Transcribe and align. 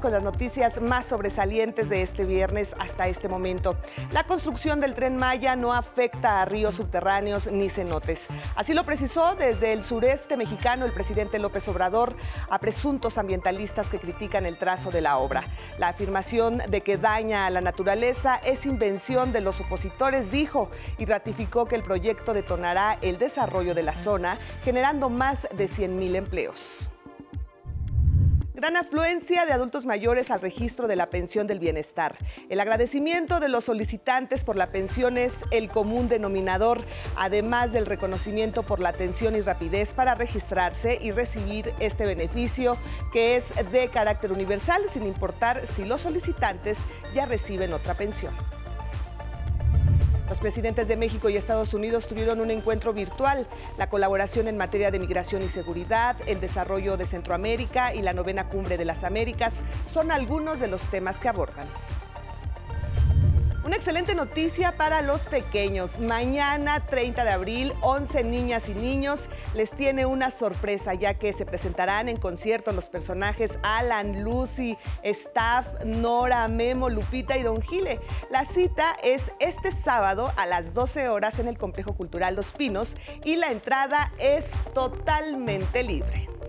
con 0.00 0.12
las 0.12 0.22
noticias 0.22 0.80
más 0.80 1.06
sobresalientes 1.06 1.88
de 1.88 2.02
este 2.02 2.24
viernes 2.24 2.74
hasta 2.78 3.08
este 3.08 3.28
momento. 3.28 3.76
La 4.12 4.24
construcción 4.24 4.80
del 4.80 4.94
tren 4.94 5.16
Maya 5.16 5.56
no 5.56 5.72
afecta 5.72 6.40
a 6.42 6.44
ríos 6.44 6.74
subterráneos 6.74 7.50
ni 7.50 7.68
cenotes. 7.68 8.20
Así 8.56 8.74
lo 8.74 8.84
precisó 8.84 9.34
desde 9.34 9.72
el 9.72 9.84
sureste 9.84 10.36
mexicano 10.36 10.86
el 10.86 10.92
presidente 10.92 11.38
López 11.38 11.68
Obrador 11.68 12.16
a 12.48 12.58
presuntos 12.58 13.18
ambientalistas 13.18 13.88
que 13.88 13.98
critican 13.98 14.46
el 14.46 14.56
trazo 14.56 14.90
de 14.90 15.00
la 15.00 15.18
obra. 15.18 15.44
La 15.78 15.88
afirmación 15.88 16.58
de 16.68 16.80
que 16.80 16.96
daña 16.96 17.46
a 17.46 17.50
la 17.50 17.60
naturaleza 17.60 18.36
es 18.36 18.66
invención 18.66 19.32
de 19.32 19.40
los 19.40 19.60
opositores, 19.60 20.30
dijo, 20.30 20.70
y 20.98 21.04
ratificó 21.04 21.66
que 21.66 21.76
el 21.76 21.82
proyecto 21.82 22.32
detonará 22.32 22.98
el 23.02 23.18
desarrollo 23.18 23.74
de 23.74 23.82
la 23.82 23.94
zona, 23.94 24.38
generando 24.64 25.10
más 25.10 25.46
de 25.52 25.68
100 25.68 25.96
mil 25.96 26.16
empleos. 26.16 26.90
Gran 28.60 28.76
afluencia 28.76 29.46
de 29.46 29.54
adultos 29.54 29.86
mayores 29.86 30.30
al 30.30 30.42
registro 30.42 30.86
de 30.86 30.94
la 30.94 31.06
pensión 31.06 31.46
del 31.46 31.58
bienestar. 31.58 32.18
El 32.50 32.60
agradecimiento 32.60 33.40
de 33.40 33.48
los 33.48 33.64
solicitantes 33.64 34.44
por 34.44 34.56
la 34.56 34.66
pensión 34.66 35.16
es 35.16 35.32
el 35.50 35.70
común 35.70 36.10
denominador, 36.10 36.84
además 37.16 37.72
del 37.72 37.86
reconocimiento 37.86 38.62
por 38.62 38.78
la 38.78 38.90
atención 38.90 39.34
y 39.34 39.40
rapidez 39.40 39.94
para 39.94 40.14
registrarse 40.14 40.98
y 41.00 41.10
recibir 41.10 41.72
este 41.80 42.04
beneficio 42.04 42.76
que 43.14 43.36
es 43.36 43.44
de 43.72 43.88
carácter 43.88 44.30
universal 44.30 44.82
sin 44.92 45.06
importar 45.06 45.66
si 45.66 45.86
los 45.86 46.02
solicitantes 46.02 46.76
ya 47.14 47.24
reciben 47.24 47.72
otra 47.72 47.94
pensión. 47.94 48.34
Los 50.30 50.38
presidentes 50.38 50.86
de 50.86 50.96
México 50.96 51.28
y 51.28 51.36
Estados 51.36 51.74
Unidos 51.74 52.06
tuvieron 52.06 52.40
un 52.40 52.52
encuentro 52.52 52.92
virtual. 52.92 53.48
La 53.76 53.88
colaboración 53.88 54.46
en 54.46 54.56
materia 54.56 54.92
de 54.92 55.00
migración 55.00 55.42
y 55.42 55.48
seguridad, 55.48 56.14
el 56.24 56.40
desarrollo 56.40 56.96
de 56.96 57.04
Centroamérica 57.04 57.96
y 57.96 58.00
la 58.00 58.12
novena 58.12 58.48
cumbre 58.48 58.78
de 58.78 58.84
las 58.84 59.02
Américas 59.02 59.52
son 59.92 60.12
algunos 60.12 60.60
de 60.60 60.68
los 60.68 60.82
temas 60.82 61.18
que 61.18 61.28
abordan. 61.28 61.66
Una 63.62 63.76
excelente 63.76 64.14
noticia 64.14 64.72
para 64.72 65.02
los 65.02 65.20
pequeños. 65.20 65.98
Mañana, 65.98 66.80
30 66.80 67.24
de 67.24 67.30
abril, 67.30 67.74
11 67.82 68.24
niñas 68.24 68.66
y 68.70 68.74
niños 68.74 69.20
les 69.54 69.70
tiene 69.70 70.06
una 70.06 70.30
sorpresa, 70.30 70.94
ya 70.94 71.18
que 71.18 71.34
se 71.34 71.44
presentarán 71.44 72.08
en 72.08 72.16
concierto 72.16 72.72
los 72.72 72.88
personajes 72.88 73.50
Alan, 73.62 74.24
Lucy, 74.24 74.78
Staff, 75.02 75.84
Nora, 75.84 76.48
Memo, 76.48 76.88
Lupita 76.88 77.36
y 77.36 77.42
Don 77.42 77.60
Gile. 77.60 78.00
La 78.30 78.46
cita 78.46 78.96
es 79.02 79.30
este 79.40 79.72
sábado 79.72 80.32
a 80.38 80.46
las 80.46 80.72
12 80.72 81.10
horas 81.10 81.38
en 81.38 81.46
el 81.46 81.58
Complejo 81.58 81.94
Cultural 81.94 82.36
Los 82.36 82.52
Pinos 82.52 82.94
y 83.24 83.36
la 83.36 83.52
entrada 83.52 84.10
es 84.18 84.46
totalmente 84.72 85.82
libre. 85.82 86.39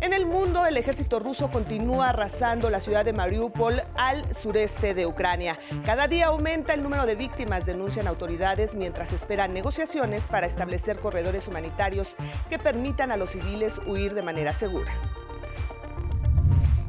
En 0.00 0.14
el 0.14 0.24
mundo, 0.24 0.64
el 0.64 0.78
ejército 0.78 1.18
ruso 1.18 1.50
continúa 1.50 2.08
arrasando 2.08 2.70
la 2.70 2.80
ciudad 2.80 3.04
de 3.04 3.12
Mariupol 3.12 3.82
al 3.96 4.24
sureste 4.34 4.94
de 4.94 5.04
Ucrania. 5.04 5.58
Cada 5.84 6.08
día 6.08 6.28
aumenta 6.28 6.72
el 6.72 6.82
número 6.82 7.04
de 7.04 7.16
víctimas, 7.16 7.66
denuncian 7.66 8.06
autoridades, 8.06 8.74
mientras 8.74 9.12
esperan 9.12 9.52
negociaciones 9.52 10.22
para 10.22 10.46
establecer 10.46 10.96
corredores 10.96 11.48
humanitarios 11.48 12.16
que 12.48 12.58
permitan 12.58 13.12
a 13.12 13.18
los 13.18 13.28
civiles 13.28 13.78
huir 13.86 14.14
de 14.14 14.22
manera 14.22 14.54
segura. 14.54 14.90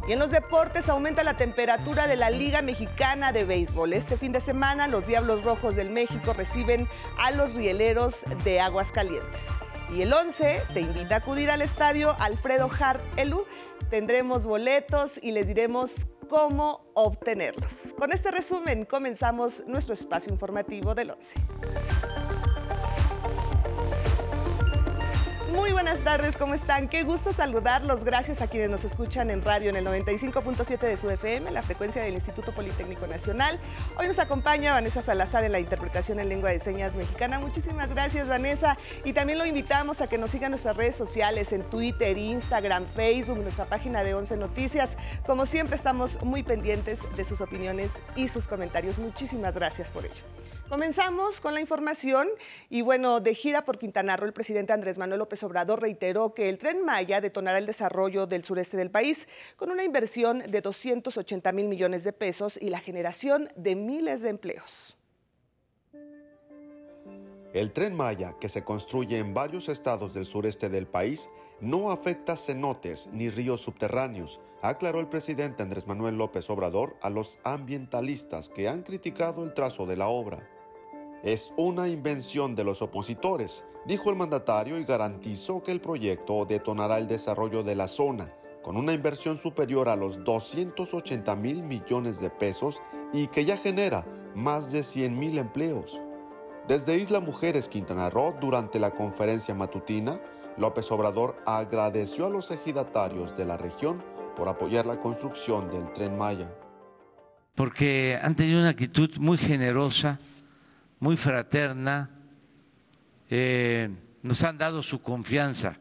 Y 0.08 0.14
en 0.14 0.20
los 0.20 0.32
deportes 0.32 0.88
aumenta 0.88 1.26
la 1.26 1.36
temperatura 1.36 2.08
de 2.08 2.16
la 2.16 2.30
Liga 2.30 2.62
Mexicana 2.62 3.34
de 3.34 3.44
Béisbol. 3.44 3.92
Este 3.92 4.16
fin 4.16 4.32
de 4.32 4.40
semana 4.40 4.88
los 4.88 5.06
Diablos 5.06 5.44
Rojos 5.44 5.76
del 5.76 5.90
México 5.90 6.32
reciben 6.32 6.88
a 7.20 7.32
los 7.32 7.54
rieleros 7.56 8.16
de 8.46 8.62
Aguascalientes. 8.62 9.61
Y 9.94 10.04
el 10.04 10.14
11 10.14 10.62
te 10.74 10.80
invita 10.80 11.16
a 11.16 11.18
acudir 11.18 11.52
al 11.52 11.62
estadio 11.62 12.16
Alfredo 12.18 12.70
Hart 12.80 13.02
Elu. 13.18 13.46
Tendremos 13.90 14.46
boletos 14.46 15.20
y 15.22 15.32
les 15.32 15.46
diremos 15.48 15.92
cómo 16.30 16.90
obtenerlos. 16.94 17.94
Con 17.98 18.14
este 18.14 18.32
resumen 18.32 18.86
comenzamos 18.86 19.64
nuestro 19.68 19.94
espacio 19.94 20.32
informativo 20.32 20.96
del 20.96 21.12
11. 21.12 22.21
Muy 25.52 25.74
buenas 25.74 26.00
tardes, 26.00 26.38
¿cómo 26.38 26.54
están? 26.54 26.88
Qué 26.88 27.04
gusto 27.04 27.34
saludarlos. 27.34 28.06
Gracias 28.06 28.42
a 28.42 28.48
quienes 28.48 28.70
nos 28.70 28.86
escuchan 28.86 29.30
en 29.30 29.42
radio 29.42 29.70
en 29.70 29.76
el 29.76 29.86
95.7 29.86 30.80
de 30.80 30.96
su 30.96 31.10
FM, 31.10 31.52
la 31.52 31.62
frecuencia 31.62 32.02
del 32.02 32.14
Instituto 32.14 32.54
Politécnico 32.54 33.06
Nacional. 33.06 33.60
Hoy 33.98 34.08
nos 34.08 34.18
acompaña 34.20 34.72
Vanessa 34.74 35.02
Salazar 35.02 35.44
en 35.44 35.52
la 35.52 35.60
interpretación 35.60 36.22
en 36.22 36.30
lengua 36.30 36.52
de 36.52 36.62
señas 36.62 36.96
mexicana. 36.96 37.38
Muchísimas 37.40 37.90
gracias, 37.90 38.30
Vanessa. 38.30 38.78
Y 39.04 39.12
también 39.12 39.40
lo 39.40 39.46
invitamos 39.46 40.00
a 40.00 40.08
que 40.08 40.18
nos 40.18 40.32
sigan 40.32 40.52
nuestras 40.52 40.78
redes 40.78 40.96
sociales, 40.96 41.52
en 41.52 41.64
Twitter, 41.64 42.18
Instagram, 42.18 42.86
Facebook, 42.96 43.40
nuestra 43.40 43.66
página 43.66 44.04
de 44.04 44.14
11 44.14 44.38
Noticias. 44.38 44.96
Como 45.26 45.46
siempre, 45.46 45.76
estamos 45.76 46.22
muy 46.24 46.44
pendientes 46.44 47.00
de 47.18 47.26
sus 47.26 47.42
opiniones 47.42 47.92
y 48.16 48.30
sus 48.30 48.48
comentarios. 48.48 49.00
Muchísimas 49.00 49.54
gracias 49.54 49.92
por 49.92 50.06
ello. 50.06 50.41
Comenzamos 50.72 51.42
con 51.42 51.54
la 51.54 51.60
información 51.60 52.30
y 52.70 52.82
bueno, 52.82 53.20
de 53.20 53.36
gira 53.36 53.66
por 53.66 53.78
Quintana 53.78 54.16
Roo, 54.16 54.28
el 54.28 54.32
presidente 54.32 54.72
Andrés 54.72 54.98
Manuel 54.98 55.20
López 55.20 55.44
Obrador 55.44 55.82
reiteró 55.82 56.34
que 56.34 56.48
el 56.48 56.58
tren 56.58 56.86
Maya 56.86 57.20
detonará 57.20 57.58
el 57.58 57.66
desarrollo 57.66 58.26
del 58.26 58.46
sureste 58.46 58.78
del 58.78 58.90
país 58.90 59.28
con 59.58 59.70
una 59.70 59.84
inversión 59.84 60.40
de 60.50 60.62
280 60.62 61.52
mil 61.52 61.68
millones 61.68 62.06
de 62.06 62.14
pesos 62.14 62.56
y 62.56 62.70
la 62.70 62.80
generación 62.80 63.50
de 63.58 63.76
miles 63.76 64.22
de 64.22 64.30
empleos. 64.30 64.96
El 67.54 67.74
tren 67.74 67.94
Maya, 67.94 68.36
que 68.40 68.48
se 68.48 68.64
construye 68.64 69.18
en 69.18 69.34
varios 69.34 69.68
estados 69.68 70.14
del 70.14 70.24
sureste 70.24 70.70
del 70.70 70.88
país, 70.88 71.30
no 71.60 71.92
afecta 71.92 72.38
cenotes 72.38 73.10
ni 73.12 73.30
ríos 73.30 73.60
subterráneos, 73.60 74.40
aclaró 74.62 75.02
el 75.02 75.10
presidente 75.10 75.64
Andrés 75.64 75.86
Manuel 75.86 76.18
López 76.18 76.50
Obrador 76.50 76.96
a 77.02 77.10
los 77.10 77.40
ambientalistas 77.44 78.48
que 78.48 78.70
han 78.70 78.84
criticado 78.84 79.44
el 79.44 79.54
trazo 79.54 79.86
de 79.86 79.98
la 79.98 80.08
obra. 80.08 80.48
Es 81.24 81.54
una 81.56 81.88
invención 81.88 82.56
de 82.56 82.64
los 82.64 82.82
opositores, 82.82 83.64
dijo 83.86 84.10
el 84.10 84.16
mandatario 84.16 84.80
y 84.80 84.86
garantizó 84.86 85.62
que 85.62 85.72
el 85.72 85.80
proyecto 85.80 86.46
detonará 86.46 86.98
el 86.98 87.08
desarrollo 87.08 87.62
de 87.62 87.76
la 87.76 87.88
zona, 87.88 88.34
con 88.64 88.76
una 88.76 88.94
inversión 88.94 89.38
superior 89.38 89.88
a 89.88 89.96
los 89.96 90.24
280 90.24 91.36
mil 91.36 91.62
millones 91.62 92.20
de 92.20 92.32
pesos 92.32 92.82
y 93.14 93.28
que 93.28 93.46
ya 93.46 93.56
genera 93.56 94.04
más 94.34 94.72
de 94.72 94.82
100 94.82 95.20
mil 95.20 95.38
empleos. 95.38 96.02
Desde 96.68 96.98
Isla 96.98 97.20
Mujeres, 97.20 97.70
Quintana 97.70 98.10
Roo, 98.10 98.34
durante 98.42 98.80
la 98.80 98.90
conferencia 98.90 99.54
matutina, 99.54 100.20
López 100.58 100.92
Obrador 100.92 101.36
agradeció 101.46 102.26
a 102.26 102.30
los 102.30 102.50
ejidatarios 102.50 103.38
de 103.38 103.46
la 103.46 103.58
región 103.58 104.04
por 104.36 104.50
apoyar 104.50 104.88
la 104.88 105.00
construcción 105.00 105.70
del 105.70 105.94
tren 105.94 106.18
Maya. 106.18 106.52
Porque 107.54 108.18
han 108.20 108.36
tenido 108.36 108.60
una 108.60 108.70
actitud 108.70 109.12
muy 109.20 109.38
generosa 109.38 110.18
muy 111.02 111.18
fraterna, 111.18 112.10
eh, 113.30 113.90
nos 114.22 114.44
han 114.44 114.58
dado 114.58 114.84
su 114.84 115.02
confianza. 115.02 115.78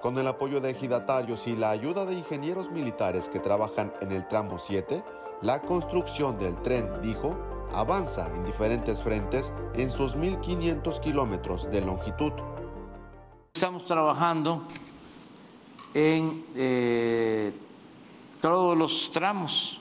Con 0.00 0.16
el 0.18 0.26
apoyo 0.26 0.60
de 0.60 0.70
ejidatarios 0.70 1.46
y 1.46 1.56
la 1.56 1.70
ayuda 1.70 2.04
de 2.04 2.12
ingenieros 2.12 2.70
militares 2.70 3.28
que 3.28 3.40
trabajan 3.40 3.92
en 4.02 4.12
el 4.12 4.28
tramo 4.28 4.58
7, 4.58 5.02
la 5.42 5.62
construcción 5.62 6.38
del 6.38 6.60
tren, 6.60 7.00
dijo, 7.02 7.34
avanza 7.72 8.30
en 8.36 8.44
diferentes 8.44 9.02
frentes 9.02 9.50
en 9.74 9.90
sus 9.90 10.14
1.500 10.14 11.00
kilómetros 11.00 11.70
de 11.70 11.80
longitud. 11.80 12.32
Estamos 13.54 13.86
trabajando 13.86 14.68
en 15.94 16.44
eh, 16.54 17.52
todos 18.42 18.76
los 18.76 19.10
tramos 19.10 19.80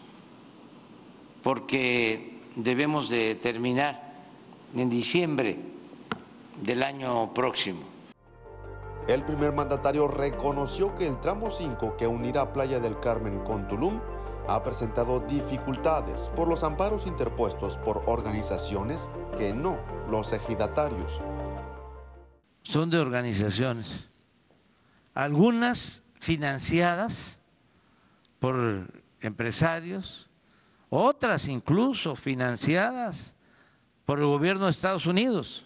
porque 1.44 2.39
debemos 2.64 3.10
de 3.10 3.36
terminar 3.36 4.02
en 4.76 4.90
diciembre 4.90 5.58
del 6.62 6.84
año 6.84 7.34
próximo. 7.34 7.82
El 9.08 9.24
primer 9.24 9.54
mandatario 9.54 10.08
reconoció 10.08 10.96
que 10.96 11.08
el 11.08 11.20
tramo 11.20 11.50
5 11.50 11.98
que 11.98 12.06
unirá 12.06 12.54
Playa 12.54 12.80
del 12.80 13.00
Carmen 13.00 13.40
con 13.40 13.68
Tulum 13.68 14.00
ha 14.48 14.64
presentado 14.64 15.20
dificultades 15.22 16.30
por 16.36 16.48
los 16.48 16.64
amparos 16.64 17.08
interpuestos 17.08 17.78
por 17.78 18.04
organizaciones 18.08 19.10
que 19.38 19.54
no 19.54 19.80
los 20.10 20.34
ejidatarios. 20.34 21.22
Son 22.64 22.90
de 22.90 23.00
organizaciones, 23.00 24.28
algunas 25.14 26.04
financiadas 26.20 27.40
por 28.40 28.92
empresarios, 29.22 30.29
otras 30.90 31.48
incluso 31.48 32.16
financiadas 32.16 33.36
por 34.06 34.20
el 34.20 34.26
gobierno 34.26 34.66
de 34.66 34.72
Estados 34.72 35.06
Unidos. 35.06 35.66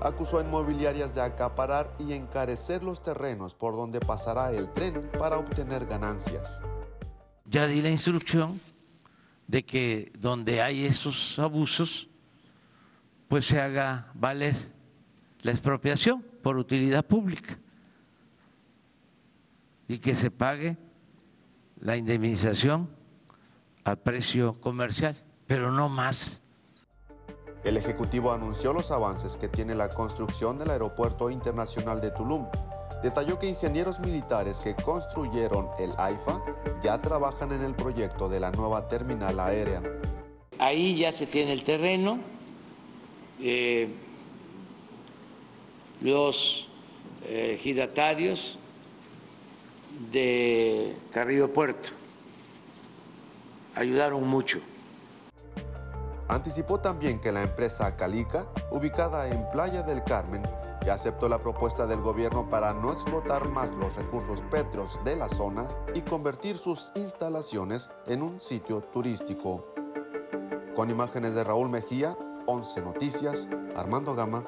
Acusó 0.00 0.38
a 0.38 0.42
inmobiliarias 0.42 1.14
de 1.14 1.20
acaparar 1.20 1.94
y 1.98 2.12
encarecer 2.12 2.82
los 2.82 3.02
terrenos 3.02 3.54
por 3.54 3.76
donde 3.76 4.00
pasará 4.00 4.52
el 4.52 4.72
tren 4.72 5.08
para 5.18 5.38
obtener 5.38 5.86
ganancias. 5.86 6.60
Ya 7.44 7.66
di 7.66 7.80
la 7.80 7.90
instrucción 7.90 8.60
de 9.46 9.64
que 9.64 10.12
donde 10.18 10.60
hay 10.60 10.86
esos 10.86 11.38
abusos, 11.38 12.08
pues 13.28 13.46
se 13.46 13.60
haga 13.60 14.10
valer 14.14 14.56
la 15.42 15.52
expropiación 15.52 16.24
por 16.42 16.56
utilidad 16.56 17.04
pública. 17.04 17.58
y 19.88 19.98
que 19.98 20.14
se 20.14 20.30
pague 20.30 20.78
la 21.80 21.98
indemnización 21.98 22.88
al 23.84 23.98
precio 23.98 24.60
comercial, 24.60 25.16
pero 25.46 25.72
no 25.72 25.88
más. 25.88 26.42
El 27.64 27.76
Ejecutivo 27.76 28.32
anunció 28.32 28.72
los 28.72 28.90
avances 28.90 29.36
que 29.36 29.48
tiene 29.48 29.74
la 29.74 29.88
construcción 29.88 30.58
del 30.58 30.70
Aeropuerto 30.70 31.30
Internacional 31.30 32.00
de 32.00 32.10
Tulum. 32.10 32.46
Detalló 33.02 33.38
que 33.38 33.48
ingenieros 33.48 34.00
militares 34.00 34.60
que 34.60 34.74
construyeron 34.74 35.68
el 35.78 35.92
AIFA 35.96 36.42
ya 36.82 37.00
trabajan 37.00 37.52
en 37.52 37.62
el 37.62 37.74
proyecto 37.74 38.28
de 38.28 38.40
la 38.40 38.50
nueva 38.50 38.88
terminal 38.88 39.38
aérea. 39.38 39.82
Ahí 40.58 40.96
ya 40.96 41.10
se 41.10 41.26
tiene 41.26 41.52
el 41.52 41.64
terreno, 41.64 42.18
eh, 43.40 43.88
los 46.00 46.68
eh, 47.24 47.58
giratarios 47.60 48.58
de 50.10 50.96
Carrillo 51.12 51.52
Puerto 51.52 52.01
ayudaron 53.74 54.26
mucho. 54.26 54.60
Anticipó 56.28 56.80
también 56.80 57.20
que 57.20 57.32
la 57.32 57.42
empresa 57.42 57.94
Calica, 57.96 58.46
ubicada 58.70 59.28
en 59.28 59.48
Playa 59.50 59.82
del 59.82 60.02
Carmen, 60.02 60.42
ya 60.84 60.94
aceptó 60.94 61.28
la 61.28 61.38
propuesta 61.38 61.86
del 61.86 62.00
gobierno 62.00 62.48
para 62.48 62.72
no 62.72 62.92
explotar 62.92 63.48
más 63.48 63.74
los 63.74 63.94
recursos 63.96 64.42
pétreos 64.50 65.00
de 65.04 65.16
la 65.16 65.28
zona 65.28 65.68
y 65.94 66.00
convertir 66.00 66.58
sus 66.58 66.90
instalaciones 66.94 67.90
en 68.06 68.22
un 68.22 68.40
sitio 68.40 68.80
turístico. 68.80 69.66
Con 70.74 70.90
imágenes 70.90 71.34
de 71.34 71.44
Raúl 71.44 71.68
Mejía, 71.68 72.16
11 72.46 72.80
Noticias, 72.82 73.48
Armando 73.76 74.14
Gama. 74.14 74.44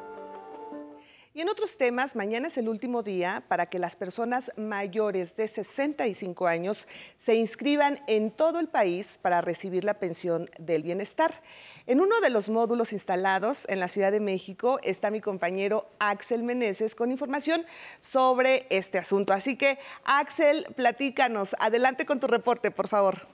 Y 1.37 1.41
en 1.41 1.49
otros 1.49 1.77
temas, 1.77 2.15
mañana 2.15 2.47
es 2.47 2.57
el 2.59 2.69
último 2.69 3.03
día 3.03 3.43
para 3.49 3.67
que 3.67 3.81
las 3.81 3.97
personas 3.97 4.53
mayores 4.57 5.37
de 5.37 5.49
65 5.49 6.47
años 6.47 6.87
se 7.19 7.35
inscriban 7.35 7.99
en 8.07 8.31
todo 8.31 8.61
el 8.61 8.69
país 8.69 9.19
para 9.21 9.41
recibir 9.41 9.83
la 9.83 9.95
pensión 9.95 10.49
del 10.61 10.85
bienestar. 10.85 11.43
En 11.89 12.01
uno 12.01 12.21
de 12.21 12.31
los 12.31 12.49
módulos 12.49 12.93
instalados 12.93 13.67
en 13.69 13.81
la 13.81 13.89
Ciudad 13.89 14.13
de 14.13 14.21
México 14.21 14.79
está 14.85 15.11
mi 15.11 15.21
compañero 15.21 15.89
Axel 15.99 16.45
Meneses 16.45 16.95
con 16.95 17.11
información 17.11 17.67
sobre 17.99 18.69
este 18.71 18.99
asunto. 18.99 19.33
Así 19.33 19.57
que, 19.57 19.81
Axel, 20.05 20.69
platícanos. 20.77 21.57
Adelante 21.59 22.07
con 22.07 22.21
tu 22.21 22.29
reporte, 22.29 22.71
por 22.71 22.87
favor. 22.87 23.34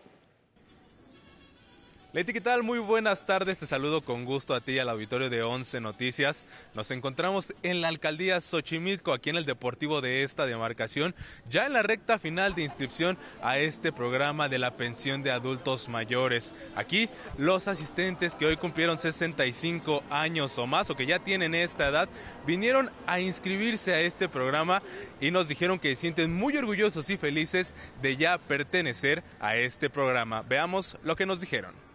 Leti, 2.13 2.33
¿qué 2.33 2.41
tal? 2.41 2.65
Muy 2.65 2.81
buenas 2.81 3.25
tardes. 3.25 3.61
Te 3.61 3.67
saludo 3.67 4.01
con 4.01 4.25
gusto 4.25 4.53
a 4.53 4.61
ti 4.61 4.73
y 4.73 4.79
al 4.81 4.89
auditorio 4.89 5.31
de 5.31 5.45
11 5.45 5.81
Noticias. 5.81 6.45
Nos 6.75 6.91
encontramos 6.91 7.55
en 7.63 7.81
la 7.81 7.87
alcaldía 7.87 8.41
Xochimilco, 8.41 9.13
aquí 9.13 9.31
en 9.31 9.37
el 9.37 9.45
Deportivo 9.45 10.01
de 10.01 10.25
esta 10.25 10.45
demarcación, 10.45 11.15
ya 11.49 11.67
en 11.67 11.73
la 11.73 11.85
recta 11.85 12.19
final 12.19 12.57
de 12.57 12.65
inscripción 12.65 13.17
a 13.43 13.59
este 13.59 13.93
programa 13.93 14.49
de 14.49 14.59
la 14.59 14.77
pensión 14.77 15.23
de 15.23 15.31
adultos 15.31 15.89
mayores. 15.89 16.53
Aquí, 16.75 17.09
los 17.39 17.69
asistentes 17.69 18.35
que 18.35 18.47
hoy 18.47 18.57
cumplieron 18.57 18.99
65 18.99 20.03
años 20.11 20.59
o 20.59 20.67
más, 20.67 20.91
o 20.91 20.97
que 20.97 21.07
ya 21.07 21.21
tienen 21.21 21.55
esta 21.55 21.87
edad, 21.87 22.09
vinieron 22.45 22.91
a 23.07 23.21
inscribirse 23.21 23.95
a 23.95 24.01
este 24.01 24.29
programa 24.29 24.83
y 25.21 25.31
nos 25.31 25.47
dijeron 25.47 25.79
que 25.79 25.95
se 25.95 26.01
sienten 26.01 26.35
muy 26.35 26.57
orgullosos 26.57 27.09
y 27.09 27.17
felices 27.17 27.77
de 28.03 28.17
ya 28.17 28.37
pertenecer 28.39 29.23
a 29.39 29.55
este 29.55 29.89
programa. 29.89 30.43
Veamos 30.43 30.97
lo 31.05 31.15
que 31.15 31.25
nos 31.25 31.41
dijeron. 31.41 31.90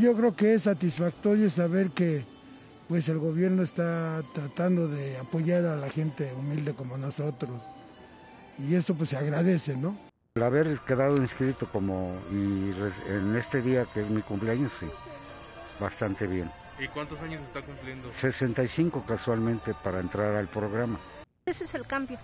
Yo 0.00 0.14
creo 0.14 0.36
que 0.36 0.52
es 0.52 0.64
satisfactorio 0.64 1.48
saber 1.48 1.90
que 1.90 2.22
pues 2.86 3.08
el 3.08 3.18
gobierno 3.18 3.62
está 3.62 4.22
tratando 4.34 4.88
de 4.88 5.16
apoyar 5.16 5.64
a 5.64 5.74
la 5.74 5.88
gente 5.88 6.32
humilde 6.34 6.74
como 6.74 6.98
nosotros. 6.98 7.62
Y 8.58 8.74
eso 8.74 8.94
pues 8.94 9.10
se 9.10 9.16
agradece, 9.16 9.74
¿no? 9.74 9.96
El 10.34 10.42
haber 10.42 10.78
quedado 10.80 11.16
inscrito 11.16 11.66
como 11.66 12.14
y 12.30 12.74
en 13.08 13.36
este 13.36 13.62
día 13.62 13.86
que 13.86 14.02
es 14.02 14.10
mi 14.10 14.20
cumpleaños, 14.20 14.70
sí, 14.78 14.86
bastante 15.80 16.26
bien. 16.26 16.50
¿Y 16.78 16.88
cuántos 16.88 17.18
años 17.20 17.40
está 17.42 17.62
cumpliendo? 17.62 18.12
65 18.12 19.02
casualmente 19.08 19.72
para 19.82 20.00
entrar 20.00 20.34
al 20.36 20.48
programa. 20.48 21.00
Ese 21.46 21.64
es 21.64 21.74
el 21.74 21.86
cambio, 21.86 22.18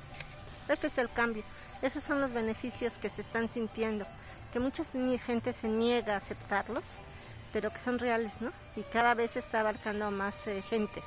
ese 0.68 0.88
es 0.88 0.98
el 0.98 1.08
cambio, 1.10 1.42
esos 1.80 2.04
son 2.04 2.20
los 2.20 2.32
beneficios 2.34 2.98
que 2.98 3.08
se 3.08 3.22
están 3.22 3.48
sintiendo, 3.48 4.04
que 4.52 4.60
mucha 4.60 4.84
gente 4.84 5.54
se 5.54 5.68
niega 5.68 6.14
a 6.14 6.16
aceptarlos 6.18 7.00
pero 7.52 7.70
que 7.70 7.78
son 7.78 7.98
reales, 7.98 8.40
¿no? 8.40 8.52
Y 8.76 8.82
cada 8.82 9.14
vez 9.14 9.36
está 9.36 9.60
abarcando 9.60 10.10
más 10.10 10.46
eh, 10.46 10.62
gente. 10.68 11.02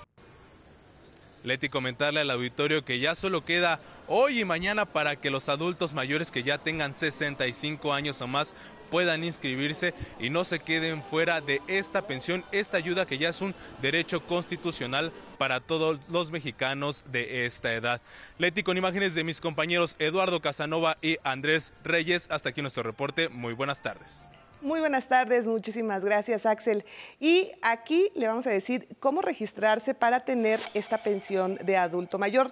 Leti, 1.45 1.69
comentarle 1.69 2.21
al 2.21 2.31
auditorio 2.31 2.83
que 2.83 2.99
ya 2.99 3.13
solo 3.13 3.45
queda 3.45 3.79
hoy 4.07 4.41
y 4.41 4.45
mañana 4.45 4.85
para 4.85 5.15
que 5.15 5.29
los 5.29 5.47
adultos 5.47 5.93
mayores 5.93 6.31
que 6.31 6.41
ya 6.41 6.57
tengan 6.57 6.93
65 6.93 7.93
años 7.93 8.19
o 8.21 8.27
más 8.27 8.55
puedan 8.89 9.23
inscribirse 9.23 9.93
y 10.19 10.29
no 10.29 10.43
se 10.43 10.59
queden 10.59 11.03
fuera 11.03 11.41
de 11.41 11.61
esta 11.67 12.07
pensión, 12.07 12.43
esta 12.51 12.77
ayuda 12.77 13.05
que 13.05 13.17
ya 13.17 13.29
es 13.29 13.41
un 13.41 13.53
derecho 13.81 14.21
constitucional 14.25 15.11
para 15.37 15.59
todos 15.59 16.09
los 16.09 16.31
mexicanos 16.31 17.03
de 17.11 17.45
esta 17.45 17.73
edad. 17.73 18.01
Leti, 18.39 18.63
con 18.63 18.77
imágenes 18.77 19.13
de 19.13 19.23
mis 19.23 19.41
compañeros 19.41 19.95
Eduardo 19.99 20.41
Casanova 20.41 20.97
y 21.01 21.17
Andrés 21.23 21.73
Reyes, 21.83 22.27
hasta 22.31 22.49
aquí 22.49 22.61
nuestro 22.61 22.83
reporte. 22.83 23.29
Muy 23.29 23.53
buenas 23.53 23.81
tardes. 23.81 24.29
Muy 24.65 24.79
buenas 24.79 25.07
tardes, 25.07 25.45
muchísimas 25.45 26.03
gracias 26.03 26.47
Axel. 26.47 26.85
Y 27.19 27.51
aquí 27.61 28.09
le 28.15 28.25
vamos 28.25 28.47
a 28.47 28.49
decir 28.49 28.87
cómo 28.99 29.21
registrarse 29.21 29.93
para 29.93 30.21
tener 30.21 30.59
esta 30.73 30.97
pensión 30.97 31.59
de 31.63 31.77
adulto 31.77 32.17
mayor. 32.17 32.51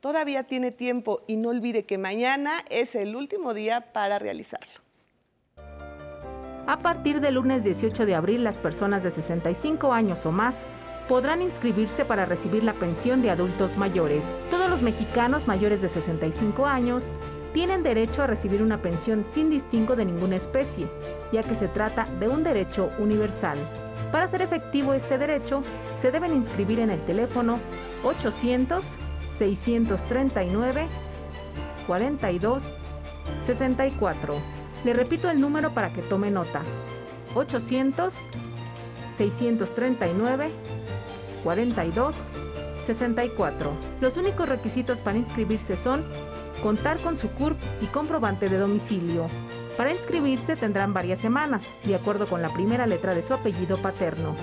Todavía 0.00 0.42
tiene 0.42 0.72
tiempo 0.72 1.22
y 1.26 1.36
no 1.36 1.48
olvide 1.48 1.84
que 1.84 1.96
mañana 1.96 2.62
es 2.68 2.94
el 2.94 3.16
último 3.16 3.54
día 3.54 3.92
para 3.94 4.18
realizarlo. 4.18 4.74
A 6.66 6.78
partir 6.82 7.22
del 7.22 7.36
lunes 7.36 7.64
18 7.64 8.04
de 8.04 8.14
abril, 8.14 8.44
las 8.44 8.58
personas 8.58 9.02
de 9.02 9.10
65 9.10 9.90
años 9.90 10.26
o 10.26 10.32
más 10.32 10.66
podrán 11.08 11.40
inscribirse 11.40 12.04
para 12.04 12.26
recibir 12.26 12.62
la 12.62 12.74
pensión 12.74 13.22
de 13.22 13.30
adultos 13.30 13.78
mayores. 13.78 14.22
Todos 14.50 14.68
los 14.68 14.82
mexicanos 14.82 15.46
mayores 15.46 15.80
de 15.80 15.88
65 15.88 16.66
años 16.66 17.04
tienen 17.54 17.82
derecho 17.82 18.22
a 18.22 18.26
recibir 18.26 18.62
una 18.62 18.82
pensión 18.82 19.24
sin 19.30 19.48
distingo 19.48 19.96
de 19.96 20.04
ninguna 20.04 20.36
especie, 20.36 20.86
ya 21.32 21.42
que 21.44 21.54
se 21.54 21.68
trata 21.68 22.04
de 22.18 22.28
un 22.28 22.44
derecho 22.44 22.90
universal. 22.98 23.56
Para 24.12 24.24
hacer 24.24 24.42
efectivo 24.42 24.92
este 24.92 25.16
derecho, 25.16 25.62
se 25.98 26.10
deben 26.10 26.34
inscribir 26.34 26.80
en 26.80 26.90
el 26.90 27.00
teléfono 27.02 27.60
800-639 28.02 30.86
42 31.86 32.62
64. 33.46 34.34
Le 34.84 34.92
repito 34.92 35.30
el 35.30 35.40
número 35.40 35.70
para 35.70 35.92
que 35.92 36.02
tome 36.02 36.30
nota. 36.30 36.60
800 37.34 38.12
639 39.16 40.50
42 41.44 42.16
64. 42.84 43.70
Los 44.00 44.16
únicos 44.16 44.48
requisitos 44.48 44.98
para 44.98 45.18
inscribirse 45.18 45.76
son 45.76 46.04
contar 46.64 46.98
con 47.00 47.18
su 47.18 47.28
CURP 47.28 47.60
y 47.82 47.86
comprobante 47.88 48.48
de 48.48 48.56
domicilio. 48.56 49.26
Para 49.76 49.90
inscribirse 49.90 50.56
tendrán 50.56 50.94
varias 50.94 51.20
semanas, 51.20 51.62
de 51.84 51.94
acuerdo 51.94 52.26
con 52.26 52.40
la 52.40 52.48
primera 52.48 52.86
letra 52.86 53.14
de 53.14 53.22
su 53.22 53.34
apellido 53.34 53.76
paterno. 53.76 54.34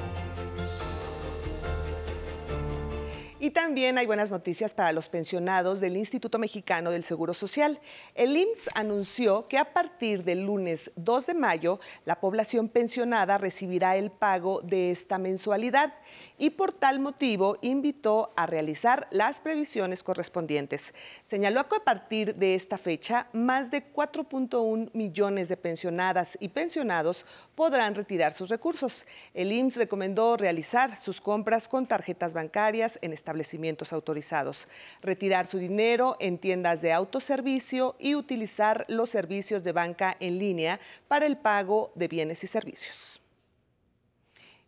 Y 3.39 3.49
también 3.49 3.97
hay 3.97 4.05
buenas 4.05 4.29
noticias 4.29 4.75
para 4.75 4.91
los 4.91 5.09
pensionados 5.09 5.79
del 5.79 5.97
Instituto 5.97 6.37
Mexicano 6.37 6.91
del 6.91 7.05
Seguro 7.05 7.33
Social. 7.33 7.79
El 8.13 8.37
IMSS 8.37 8.69
anunció 8.75 9.47
que 9.49 9.57
a 9.57 9.73
partir 9.73 10.23
del 10.23 10.41
lunes 10.41 10.91
2 10.97 11.25
de 11.25 11.33
mayo, 11.33 11.79
la 12.05 12.19
población 12.19 12.69
pensionada 12.69 13.39
recibirá 13.39 13.97
el 13.97 14.11
pago 14.11 14.61
de 14.61 14.91
esta 14.91 15.17
mensualidad 15.17 15.91
y 16.41 16.49
por 16.49 16.71
tal 16.71 16.99
motivo 16.99 17.59
invitó 17.61 18.33
a 18.35 18.47
realizar 18.47 19.07
las 19.11 19.39
previsiones 19.39 20.01
correspondientes. 20.01 20.91
Señaló 21.29 21.69
que 21.69 21.75
a 21.75 21.83
partir 21.83 22.33
de 22.33 22.55
esta 22.55 22.79
fecha, 22.79 23.27
más 23.31 23.69
de 23.69 23.93
4.1 23.93 24.89
millones 24.93 25.49
de 25.49 25.57
pensionadas 25.57 26.39
y 26.41 26.47
pensionados 26.47 27.27
podrán 27.53 27.93
retirar 27.93 28.33
sus 28.33 28.49
recursos. 28.49 29.05
El 29.35 29.51
IMSS 29.51 29.77
recomendó 29.77 30.35
realizar 30.35 30.95
sus 30.95 31.21
compras 31.21 31.67
con 31.67 31.85
tarjetas 31.85 32.33
bancarias 32.33 32.97
en 33.03 33.13
establecimientos 33.13 33.93
autorizados, 33.93 34.67
retirar 35.03 35.45
su 35.45 35.59
dinero 35.59 36.17
en 36.19 36.39
tiendas 36.39 36.81
de 36.81 36.91
autoservicio 36.91 37.95
y 37.99 38.15
utilizar 38.15 38.85
los 38.87 39.11
servicios 39.11 39.63
de 39.63 39.73
banca 39.73 40.17
en 40.19 40.39
línea 40.39 40.79
para 41.07 41.27
el 41.27 41.37
pago 41.37 41.91
de 41.93 42.07
bienes 42.07 42.43
y 42.43 42.47
servicios. 42.47 43.20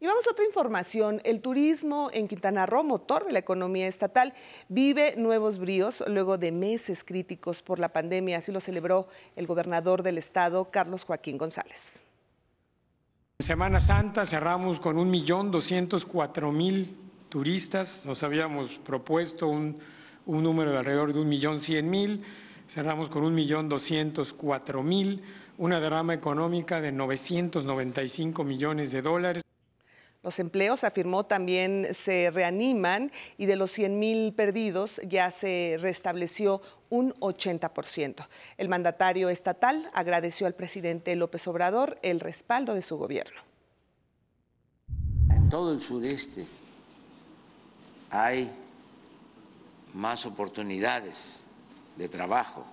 Y 0.03 0.05
vamos 0.05 0.27
a 0.27 0.31
otra 0.31 0.43
información. 0.43 1.21
El 1.23 1.39
turismo 1.39 2.09
en 2.11 2.27
Quintana 2.27 2.65
Roo, 2.65 2.83
motor 2.83 3.25
de 3.25 3.31
la 3.31 3.39
economía 3.39 3.87
estatal, 3.87 4.33
vive 4.67 5.15
nuevos 5.15 5.59
bríos 5.59 6.03
luego 6.07 6.37
de 6.37 6.51
meses 6.51 7.05
críticos 7.05 7.61
por 7.61 7.79
la 7.79 7.87
pandemia. 7.93 8.39
Así 8.39 8.51
lo 8.51 8.59
celebró 8.59 9.07
el 9.37 9.47
gobernador 9.47 10.03
del 10.03 10.17
estado, 10.17 10.69
Carlos 10.71 11.05
Joaquín 11.05 11.37
González. 11.37 12.03
Semana 13.39 13.79
Santa 13.79 14.25
cerramos 14.25 14.81
con 14.81 14.97
1.204.000 14.97 16.87
turistas. 17.29 18.05
Nos 18.05 18.23
habíamos 18.23 18.79
propuesto 18.79 19.47
un, 19.47 19.79
un 20.25 20.43
número 20.43 20.71
de 20.71 20.79
alrededor 20.79 21.13
de 21.13 21.21
1.100.000. 21.21 22.21
cerramos 22.67 23.07
con 23.07 23.23
1.204.000, 23.33 25.21
una 25.59 25.79
derrama 25.79 26.13
económica 26.13 26.81
de 26.81 26.91
995 26.91 28.43
millones 28.43 28.91
de 28.91 29.01
dólares. 29.01 29.42
Los 30.23 30.39
empleos, 30.39 30.85
afirmó, 30.85 31.25
también 31.25 31.89
se 31.93 32.31
reaniman 32.31 33.11
y 33.37 33.45
de 33.45 33.57
los 33.57 33.71
100 33.71 33.99
mil 33.99 34.33
perdidos 34.33 35.01
ya 35.05 35.29
se 35.31 35.75
restableció 35.79 36.61
un 36.89 37.13
80%. 37.15 38.27
El 38.57 38.69
mandatario 38.69 39.27
estatal 39.27 39.91
agradeció 39.93 40.47
al 40.47 40.55
presidente 40.55 41.13
López 41.17 41.45
Obrador 41.47 41.99
el 42.03 42.21
respaldo 42.21 42.73
de 42.73 42.81
su 42.81 42.97
gobierno. 42.97 43.41
En 45.29 45.49
todo 45.49 45.73
el 45.73 45.81
sureste 45.81 46.45
hay 48.09 48.49
más 49.93 50.25
oportunidades 50.25 51.43
de 51.97 52.07
trabajo 52.07 52.65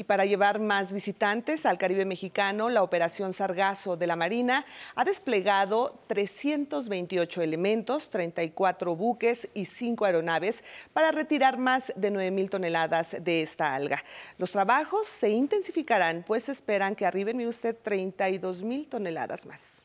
y 0.00 0.04
para 0.04 0.24
llevar 0.24 0.60
más 0.60 0.94
visitantes 0.94 1.66
al 1.66 1.76
Caribe 1.76 2.06
mexicano, 2.06 2.70
la 2.70 2.82
Operación 2.82 3.34
Sargazo 3.34 3.98
de 3.98 4.06
la 4.06 4.16
Marina 4.16 4.64
ha 4.94 5.04
desplegado 5.04 6.00
328 6.06 7.42
elementos, 7.42 8.08
34 8.08 8.96
buques 8.96 9.50
y 9.52 9.66
5 9.66 10.06
aeronaves 10.06 10.64
para 10.94 11.12
retirar 11.12 11.58
más 11.58 11.92
de 11.96 12.10
9 12.10 12.30
mil 12.30 12.48
toneladas 12.48 13.14
de 13.20 13.42
esta 13.42 13.74
alga. 13.74 14.02
Los 14.38 14.52
trabajos 14.52 15.06
se 15.06 15.28
intensificarán, 15.28 16.24
pues 16.26 16.48
esperan 16.48 16.96
que 16.96 17.04
arriben, 17.04 17.36
mire 17.36 17.50
usted, 17.50 17.76
32 17.82 18.62
mil 18.62 18.88
toneladas 18.88 19.44
más. 19.44 19.79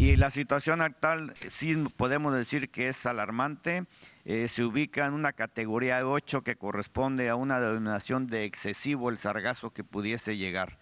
Y 0.00 0.16
la 0.16 0.30
situación 0.30 0.80
actual 0.80 1.34
sí 1.36 1.76
podemos 1.98 2.34
decir 2.34 2.70
que 2.70 2.88
es 2.88 3.04
alarmante. 3.04 3.84
Eh, 4.24 4.48
se 4.48 4.64
ubica 4.64 5.04
en 5.04 5.12
una 5.12 5.34
categoría 5.34 6.08
8 6.08 6.42
que 6.42 6.56
corresponde 6.56 7.28
a 7.28 7.36
una 7.36 7.60
denominación 7.60 8.26
de 8.26 8.46
excesivo 8.46 9.10
el 9.10 9.18
sargazo 9.18 9.74
que 9.74 9.84
pudiese 9.84 10.38
llegar. 10.38 10.78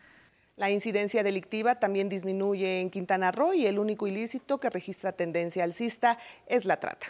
La 0.54 0.70
incidencia 0.70 1.24
delictiva 1.24 1.80
también 1.80 2.08
disminuye 2.08 2.80
en 2.80 2.90
Quintana 2.90 3.32
Roo 3.32 3.54
y 3.54 3.66
el 3.66 3.80
único 3.80 4.06
ilícito 4.06 4.60
que 4.60 4.70
registra 4.70 5.10
tendencia 5.10 5.64
alcista 5.64 6.20
es 6.46 6.64
la 6.64 6.78
trata. 6.78 7.08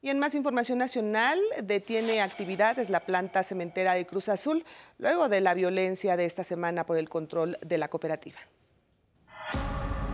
Y 0.00 0.08
en 0.08 0.18
más 0.18 0.34
información 0.34 0.78
nacional, 0.78 1.38
detiene 1.62 2.22
actividades 2.22 2.88
la 2.88 3.00
planta 3.00 3.42
cementera 3.42 3.92
de 3.92 4.06
Cruz 4.06 4.30
Azul 4.30 4.64
luego 4.96 5.28
de 5.28 5.42
la 5.42 5.52
violencia 5.52 6.16
de 6.16 6.24
esta 6.24 6.42
semana 6.42 6.86
por 6.86 6.96
el 6.96 7.10
control 7.10 7.58
de 7.60 7.76
la 7.76 7.88
cooperativa. 7.88 8.38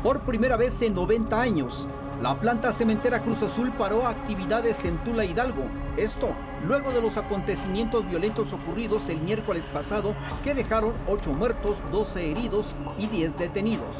Por 0.02 0.20
primera 0.20 0.56
vez 0.56 0.80
en 0.82 0.94
90 0.94 1.40
años, 1.40 1.88
la 2.22 2.38
planta 2.38 2.72
cementera 2.72 3.20
Cruz 3.20 3.42
Azul 3.42 3.72
paró 3.72 4.06
actividades 4.06 4.84
en 4.84 4.96
Tula 4.98 5.24
Hidalgo. 5.24 5.64
Esto 5.96 6.28
luego 6.64 6.92
de 6.92 7.02
los 7.02 7.16
acontecimientos 7.16 8.08
violentos 8.08 8.52
ocurridos 8.52 9.08
el 9.08 9.20
miércoles 9.20 9.68
pasado 9.68 10.14
que 10.44 10.54
dejaron 10.54 10.94
8 11.08 11.32
muertos, 11.32 11.78
12 11.90 12.30
heridos 12.30 12.76
y 12.96 13.08
10 13.08 13.38
detenidos. 13.38 13.96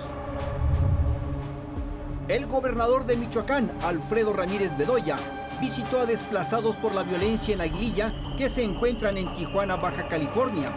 El 2.29 2.47
gobernador 2.47 3.05
de 3.05 3.17
Michoacán, 3.17 3.73
Alfredo 3.83 4.33
Ramírez 4.33 4.79
Bedoya, 4.79 5.17
visitó 5.61 5.99
a 5.99 6.07
desplazados 6.07 6.77
por 6.77 6.95
la 6.95 7.03
violencia 7.03 7.55
en 7.55 7.61
Aguililla 7.61 8.13
que 8.37 8.49
se 8.49 8.63
encuentran 8.63 9.17
en 9.17 9.33
Tijuana, 9.33 9.75
Baja 9.75 10.07
California 10.07 10.71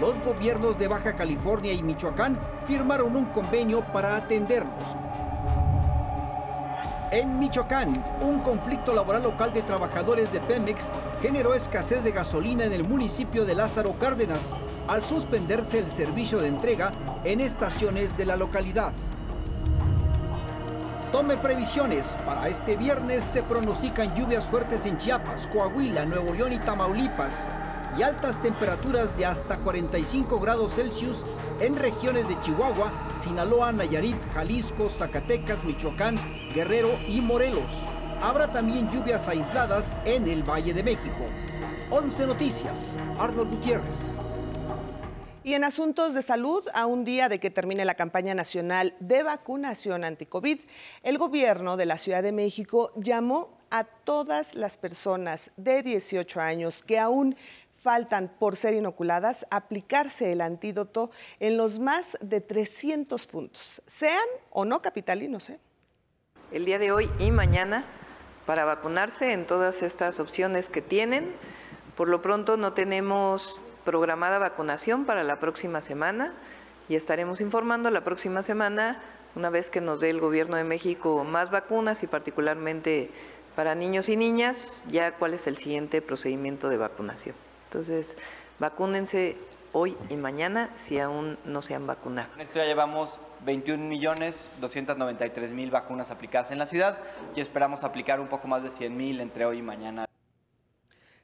los 0.00 0.18
gobiernos 0.24 0.78
de 0.78 0.88
Baja 0.88 1.14
California 1.14 1.72
y 1.74 1.82
Michoacán 1.82 2.38
firmaron 2.66 3.14
un 3.14 3.26
convenio 3.26 3.84
para 3.92 4.16
atenderlos. 4.16 4.96
En 7.10 7.38
Michoacán, 7.38 8.02
un 8.22 8.38
conflicto 8.38 8.94
laboral 8.94 9.24
local 9.24 9.52
de 9.52 9.62
trabajadores 9.62 10.32
de 10.32 10.40
Pemex 10.40 10.90
generó 11.20 11.54
escasez 11.54 12.02
de 12.02 12.12
gasolina 12.12 12.64
en 12.64 12.72
el 12.72 12.88
municipio 12.88 13.44
de 13.44 13.54
Lázaro 13.54 13.98
Cárdenas 13.98 14.54
al 14.88 15.02
suspenderse 15.02 15.78
el 15.78 15.90
servicio 15.90 16.38
de 16.38 16.48
entrega 16.48 16.92
en 17.24 17.40
estaciones 17.40 18.16
de 18.16 18.24
la 18.24 18.36
localidad. 18.36 18.92
Tome 21.12 21.36
previsiones. 21.36 22.16
Para 22.24 22.48
este 22.48 22.76
viernes 22.76 23.24
se 23.24 23.42
pronostican 23.42 24.14
lluvias 24.14 24.46
fuertes 24.46 24.86
en 24.86 24.96
Chiapas, 24.96 25.48
Coahuila, 25.48 26.04
Nuevo 26.06 26.32
León 26.32 26.52
y 26.52 26.58
Tamaulipas 26.60 27.48
y 27.98 28.02
altas 28.02 28.40
temperaturas 28.40 29.16
de 29.16 29.26
hasta 29.26 29.58
45 29.58 30.38
grados 30.40 30.74
Celsius 30.74 31.24
en 31.60 31.76
regiones 31.76 32.28
de 32.28 32.38
Chihuahua, 32.40 32.92
Sinaloa, 33.22 33.72
Nayarit, 33.72 34.16
Jalisco, 34.32 34.88
Zacatecas, 34.88 35.62
Michoacán, 35.64 36.16
Guerrero 36.54 36.98
y 37.06 37.20
Morelos. 37.20 37.84
Habrá 38.22 38.52
también 38.52 38.90
lluvias 38.90 39.28
aisladas 39.28 39.96
en 40.04 40.26
el 40.26 40.42
Valle 40.42 40.74
de 40.74 40.82
México. 40.82 41.26
11 41.90 42.26
Noticias, 42.26 42.96
Arnold 43.18 43.54
Gutiérrez. 43.54 44.18
Y 45.42 45.54
en 45.54 45.64
asuntos 45.64 46.12
de 46.12 46.20
salud, 46.20 46.62
a 46.74 46.84
un 46.84 47.02
día 47.02 47.30
de 47.30 47.40
que 47.40 47.50
termine 47.50 47.86
la 47.86 47.94
campaña 47.94 48.34
nacional 48.34 48.94
de 49.00 49.22
vacunación 49.22 50.04
anti-COVID, 50.04 50.60
el 51.02 51.18
gobierno 51.18 51.78
de 51.78 51.86
la 51.86 51.96
Ciudad 51.96 52.22
de 52.22 52.30
México 52.30 52.92
llamó 52.96 53.58
a 53.70 53.84
todas 53.84 54.54
las 54.54 54.76
personas 54.76 55.50
de 55.56 55.82
18 55.82 56.40
años 56.40 56.82
que 56.82 56.98
aún 56.98 57.36
faltan 57.82 58.30
por 58.38 58.56
ser 58.56 58.74
inoculadas 58.74 59.46
aplicarse 59.50 60.32
el 60.32 60.40
antídoto 60.40 61.10
en 61.38 61.56
los 61.56 61.78
más 61.78 62.18
de 62.20 62.40
300 62.40 63.26
puntos, 63.26 63.82
sean 63.86 64.26
o 64.50 64.64
no 64.64 64.82
capitalinos. 64.82 65.50
¿eh? 65.50 65.58
El 66.52 66.64
día 66.64 66.78
de 66.78 66.92
hoy 66.92 67.10
y 67.18 67.30
mañana 67.30 67.84
para 68.46 68.64
vacunarse 68.64 69.32
en 69.32 69.46
todas 69.46 69.82
estas 69.82 70.18
opciones 70.18 70.68
que 70.68 70.82
tienen. 70.82 71.32
Por 71.96 72.08
lo 72.08 72.20
pronto 72.22 72.56
no 72.56 72.72
tenemos 72.72 73.62
programada 73.84 74.38
vacunación 74.38 75.04
para 75.04 75.22
la 75.22 75.38
próxima 75.38 75.80
semana 75.80 76.34
y 76.88 76.96
estaremos 76.96 77.40
informando 77.40 77.90
la 77.90 78.02
próxima 78.02 78.42
semana, 78.42 79.00
una 79.36 79.50
vez 79.50 79.70
que 79.70 79.80
nos 79.80 80.00
dé 80.00 80.10
el 80.10 80.20
Gobierno 80.20 80.56
de 80.56 80.64
México 80.64 81.22
más 81.22 81.50
vacunas 81.50 82.02
y 82.02 82.08
particularmente 82.08 83.10
para 83.54 83.74
niños 83.74 84.08
y 84.08 84.16
niñas, 84.16 84.82
ya 84.90 85.12
cuál 85.12 85.34
es 85.34 85.46
el 85.46 85.56
siguiente 85.56 86.02
procedimiento 86.02 86.68
de 86.68 86.76
vacunación. 86.76 87.49
Entonces, 87.72 88.16
vacúnense 88.58 89.36
hoy 89.72 89.96
y 90.08 90.16
mañana 90.16 90.70
si 90.74 90.98
aún 90.98 91.38
no 91.44 91.62
se 91.62 91.76
han 91.76 91.86
vacunado. 91.86 92.28
esto 92.40 92.58
ya 92.58 92.64
llevamos 92.64 93.20
21 93.44 93.84
millones 93.84 94.48
293 94.60 95.52
mil 95.52 95.70
vacunas 95.70 96.10
aplicadas 96.10 96.50
en 96.50 96.58
la 96.58 96.66
ciudad 96.66 96.98
y 97.36 97.40
esperamos 97.40 97.84
aplicar 97.84 98.18
un 98.18 98.26
poco 98.26 98.48
más 98.48 98.64
de 98.64 98.70
100 98.70 98.96
mil 98.96 99.20
entre 99.20 99.46
hoy 99.46 99.58
y 99.58 99.62
mañana. 99.62 100.09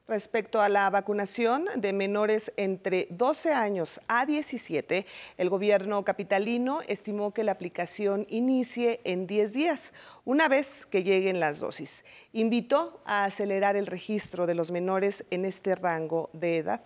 Respecto 0.09 0.61
a 0.61 0.69
la 0.69 0.89
vacunación 0.89 1.67
de 1.75 1.93
menores 1.93 2.53
entre 2.57 3.09
12 3.11 3.53
años 3.53 4.01
a 4.07 4.25
17, 4.25 5.05
el 5.37 5.51
gobierno 5.51 6.05
capitalino 6.05 6.81
estimó 6.87 7.35
que 7.35 7.43
la 7.43 7.51
aplicación 7.51 8.25
inicie 8.29 9.01
en 9.03 9.27
10 9.27 9.53
días, 9.53 9.93
una 10.25 10.47
vez 10.47 10.87
que 10.87 11.03
lleguen 11.03 11.41
las 11.41 11.59
dosis. 11.59 12.05
Invitó 12.33 13.01
a 13.05 13.25
acelerar 13.25 13.75
el 13.75 13.87
registro 13.87 14.47
de 14.47 14.55
los 14.55 14.71
menores 14.71 15.25
en 15.33 15.45
este 15.45 15.75
rango 15.75 16.31
de 16.33 16.59
edad. 16.59 16.83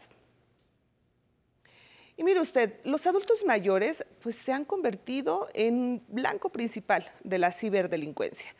Y 2.16 2.24
mire 2.24 2.40
usted, 2.40 2.80
los 2.84 3.06
adultos 3.06 3.44
mayores 3.44 4.02
pues, 4.22 4.36
se 4.36 4.54
han 4.54 4.64
convertido 4.64 5.50
en 5.52 6.02
blanco 6.08 6.48
principal 6.48 7.06
de 7.22 7.36
la 7.36 7.52
ciberdelincuencia. 7.52 8.54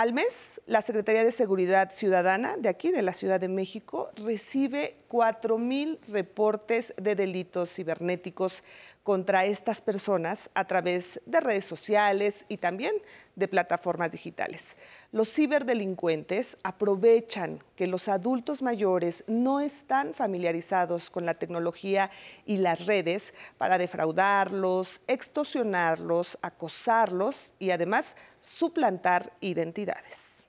Al 0.00 0.14
mes, 0.14 0.62
la 0.64 0.80
Secretaría 0.80 1.24
de 1.24 1.30
Seguridad 1.30 1.92
Ciudadana 1.92 2.56
de 2.56 2.70
aquí, 2.70 2.90
de 2.90 3.02
la 3.02 3.12
Ciudad 3.12 3.38
de 3.38 3.48
México, 3.48 4.10
recibe 4.16 4.96
4 5.08 5.58
mil 5.58 5.98
reportes 6.08 6.94
de 6.96 7.14
delitos 7.14 7.74
cibernéticos 7.74 8.64
contra 9.02 9.44
estas 9.44 9.80
personas 9.80 10.50
a 10.54 10.64
través 10.64 11.20
de 11.26 11.40
redes 11.40 11.64
sociales 11.64 12.44
y 12.48 12.58
también 12.58 12.94
de 13.34 13.48
plataformas 13.48 14.10
digitales. 14.10 14.76
Los 15.12 15.32
ciberdelincuentes 15.32 16.58
aprovechan 16.62 17.64
que 17.76 17.86
los 17.86 18.08
adultos 18.08 18.62
mayores 18.62 19.24
no 19.26 19.60
están 19.60 20.14
familiarizados 20.14 21.10
con 21.10 21.24
la 21.24 21.34
tecnología 21.34 22.10
y 22.44 22.58
las 22.58 22.86
redes 22.86 23.34
para 23.56 23.78
defraudarlos, 23.78 25.00
extorsionarlos, 25.06 26.38
acosarlos 26.42 27.54
y 27.58 27.70
además 27.70 28.16
suplantar 28.40 29.32
identidades. 29.40 30.46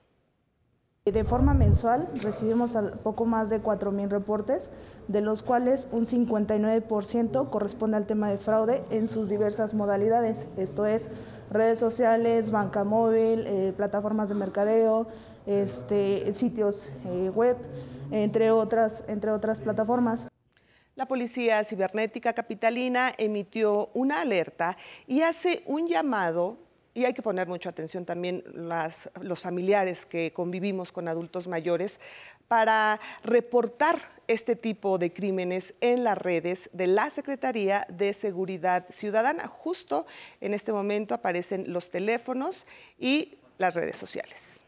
De 1.04 1.24
forma 1.24 1.52
mensual 1.52 2.08
recibimos 2.14 2.76
poco 3.02 3.24
más 3.24 3.50
de 3.50 3.60
4.000 3.60 4.08
reportes, 4.08 4.70
de 5.08 5.20
los 5.20 5.42
cuales 5.42 5.88
un 5.92 6.06
59% 6.06 7.50
corresponde 7.50 7.96
al 7.96 8.06
tema 8.06 8.30
de 8.30 8.38
fraude 8.38 8.82
en 8.90 9.08
sus 9.08 9.28
diversas 9.28 9.74
modalidades, 9.74 10.48
esto 10.56 10.86
es 10.86 11.10
redes 11.50 11.78
sociales, 11.78 12.50
banca 12.50 12.84
móvil, 12.84 13.46
eh, 13.46 13.72
plataformas 13.76 14.28
de 14.28 14.34
mercadeo, 14.34 15.06
este, 15.46 16.32
sitios 16.32 16.90
eh, 17.06 17.30
web, 17.30 17.56
entre 18.10 18.50
otras, 18.50 19.04
entre 19.08 19.30
otras 19.30 19.60
plataformas. 19.60 20.28
La 20.94 21.06
Policía 21.06 21.64
Cibernética 21.64 22.32
Capitalina 22.32 23.12
emitió 23.16 23.90
una 23.94 24.20
alerta 24.20 24.76
y 25.06 25.22
hace 25.22 25.62
un 25.66 25.88
llamado 25.88 26.58
y 26.94 27.06
hay 27.06 27.14
que 27.14 27.22
poner 27.22 27.48
mucha 27.48 27.70
atención 27.70 28.04
también 28.04 28.44
las, 28.52 29.10
los 29.22 29.40
familiares 29.40 30.04
que 30.04 30.32
convivimos 30.32 30.92
con 30.92 31.08
adultos 31.08 31.48
mayores 31.48 31.98
para 32.52 33.00
reportar 33.24 33.98
este 34.28 34.56
tipo 34.56 34.98
de 34.98 35.10
crímenes 35.10 35.72
en 35.80 36.04
las 36.04 36.18
redes 36.18 36.68
de 36.74 36.86
la 36.86 37.08
Secretaría 37.08 37.86
de 37.88 38.12
Seguridad 38.12 38.84
Ciudadana. 38.90 39.48
Justo 39.48 40.04
en 40.38 40.52
este 40.52 40.70
momento 40.70 41.14
aparecen 41.14 41.72
los 41.72 41.88
teléfonos 41.88 42.66
y 42.98 43.38
las 43.56 43.72
redes 43.72 43.96
sociales. 43.96 44.61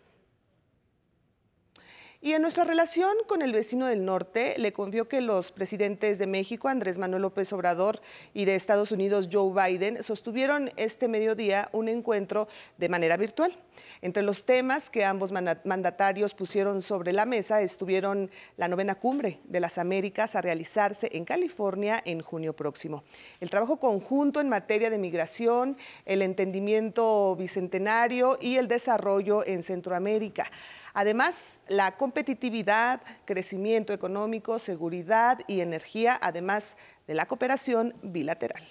Y 2.24 2.32
en 2.32 2.40
nuestra 2.40 2.64
relación 2.64 3.12
con 3.26 3.42
el 3.42 3.52
vecino 3.52 3.86
del 3.86 4.06
norte, 4.06 4.54
le 4.56 4.72
confió 4.72 5.08
que 5.08 5.20
los 5.20 5.52
presidentes 5.52 6.16
de 6.16 6.26
México, 6.26 6.68
Andrés 6.68 6.96
Manuel 6.96 7.20
López 7.20 7.52
Obrador, 7.52 8.00
y 8.32 8.46
de 8.46 8.54
Estados 8.54 8.92
Unidos, 8.92 9.28
Joe 9.30 9.52
Biden, 9.52 10.02
sostuvieron 10.02 10.70
este 10.78 11.06
mediodía 11.06 11.68
un 11.72 11.86
encuentro 11.86 12.48
de 12.78 12.88
manera 12.88 13.18
virtual. 13.18 13.54
Entre 14.00 14.22
los 14.22 14.46
temas 14.46 14.88
que 14.88 15.04
ambos 15.04 15.32
mandatarios 15.32 16.32
pusieron 16.32 16.80
sobre 16.80 17.12
la 17.12 17.26
mesa 17.26 17.60
estuvieron 17.60 18.30
la 18.56 18.68
novena 18.68 18.94
cumbre 18.94 19.40
de 19.44 19.60
las 19.60 19.76
Américas 19.76 20.34
a 20.34 20.40
realizarse 20.40 21.10
en 21.12 21.26
California 21.26 22.02
en 22.06 22.22
junio 22.22 22.54
próximo, 22.56 23.04
el 23.40 23.50
trabajo 23.50 23.78
conjunto 23.78 24.40
en 24.40 24.48
materia 24.48 24.88
de 24.88 24.96
migración, 24.96 25.76
el 26.06 26.22
entendimiento 26.22 27.36
bicentenario 27.36 28.38
y 28.40 28.56
el 28.56 28.66
desarrollo 28.66 29.46
en 29.46 29.62
Centroamérica. 29.62 30.50
Además, 30.94 31.58
la 31.68 31.96
competitividad, 31.96 33.02
crecimiento 33.24 33.92
económico, 33.92 34.60
seguridad 34.60 35.40
y 35.48 35.60
energía, 35.60 36.16
además 36.22 36.76
de 37.08 37.14
la 37.14 37.26
cooperación 37.26 37.94
bilateral. 38.02 38.62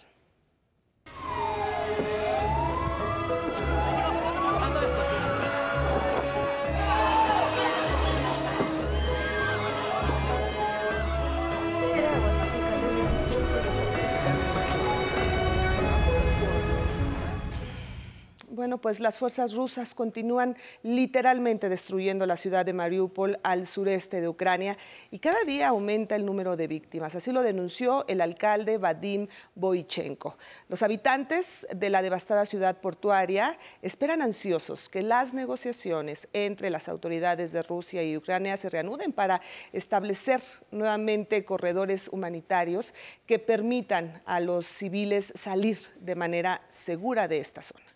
Pues 18.83 18.99
las 18.99 19.17
fuerzas 19.17 19.53
rusas 19.53 19.95
continúan 19.95 20.57
literalmente 20.81 21.69
destruyendo 21.69 22.25
la 22.25 22.35
ciudad 22.35 22.65
de 22.65 22.73
Mariupol 22.73 23.39
al 23.41 23.65
sureste 23.65 24.19
de 24.19 24.27
Ucrania 24.27 24.77
y 25.09 25.19
cada 25.19 25.41
día 25.45 25.69
aumenta 25.69 26.17
el 26.17 26.25
número 26.25 26.57
de 26.57 26.67
víctimas. 26.67 27.15
Así 27.15 27.31
lo 27.31 27.43
denunció 27.43 28.05
el 28.09 28.19
alcalde 28.19 28.77
Vadim 28.77 29.29
Boichenko. 29.55 30.37
Los 30.67 30.83
habitantes 30.83 31.65
de 31.73 31.89
la 31.89 32.01
devastada 32.01 32.45
ciudad 32.45 32.81
portuaria 32.81 33.57
esperan 33.81 34.21
ansiosos 34.21 34.89
que 34.89 35.01
las 35.01 35.33
negociaciones 35.33 36.27
entre 36.33 36.69
las 36.69 36.89
autoridades 36.89 37.53
de 37.53 37.61
Rusia 37.61 38.03
y 38.03 38.17
Ucrania 38.17 38.57
se 38.57 38.67
reanuden 38.67 39.13
para 39.13 39.39
establecer 39.71 40.41
nuevamente 40.71 41.45
corredores 41.45 42.09
humanitarios 42.09 42.93
que 43.27 43.39
permitan 43.39 44.21
a 44.25 44.41
los 44.41 44.65
civiles 44.65 45.31
salir 45.37 45.77
de 46.01 46.15
manera 46.15 46.63
segura 46.67 47.29
de 47.29 47.39
esta 47.39 47.61
zona. 47.61 47.92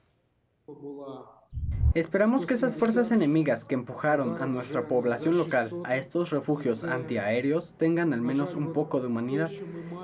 Esperamos 1.93 2.45
que 2.45 2.53
esas 2.53 2.75
fuerzas 2.75 3.11
enemigas 3.11 3.65
que 3.65 3.73
empujaron 3.73 4.41
a 4.41 4.45
nuestra 4.45 4.87
población 4.87 5.37
local 5.37 5.71
a 5.83 5.97
estos 5.97 6.29
refugios 6.29 6.83
antiaéreos 6.83 7.73
tengan 7.77 8.13
al 8.13 8.21
menos 8.21 8.53
un 8.53 8.73
poco 8.73 8.99
de 8.99 9.07
humanidad 9.07 9.49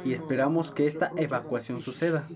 y 0.03 0.13
esperamos 0.13 0.71
que 0.71 0.87
esta 0.87 1.11
evacuación 1.17 1.81
suceda. 1.81 2.27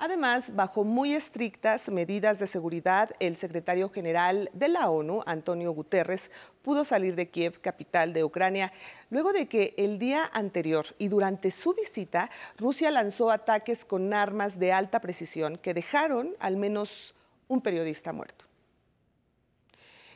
Además, 0.00 0.54
bajo 0.54 0.84
muy 0.84 1.12
estrictas 1.12 1.88
medidas 1.88 2.38
de 2.38 2.46
seguridad, 2.46 3.10
el 3.18 3.36
secretario 3.36 3.88
general 3.88 4.48
de 4.52 4.68
la 4.68 4.90
ONU, 4.90 5.24
Antonio 5.26 5.72
Guterres, 5.72 6.30
pudo 6.62 6.84
salir 6.84 7.16
de 7.16 7.30
Kiev, 7.30 7.60
capital 7.60 8.12
de 8.12 8.22
Ucrania, 8.22 8.72
luego 9.10 9.32
de 9.32 9.48
que 9.48 9.74
el 9.76 9.98
día 9.98 10.30
anterior 10.32 10.86
y 10.98 11.08
durante 11.08 11.50
su 11.50 11.74
visita, 11.74 12.30
Rusia 12.56 12.92
lanzó 12.92 13.32
ataques 13.32 13.84
con 13.84 14.14
armas 14.14 14.60
de 14.60 14.72
alta 14.72 15.00
precisión 15.00 15.58
que 15.58 15.74
dejaron 15.74 16.36
al 16.38 16.56
menos 16.56 17.16
un 17.48 17.60
periodista 17.60 18.12
muerto. 18.12 18.44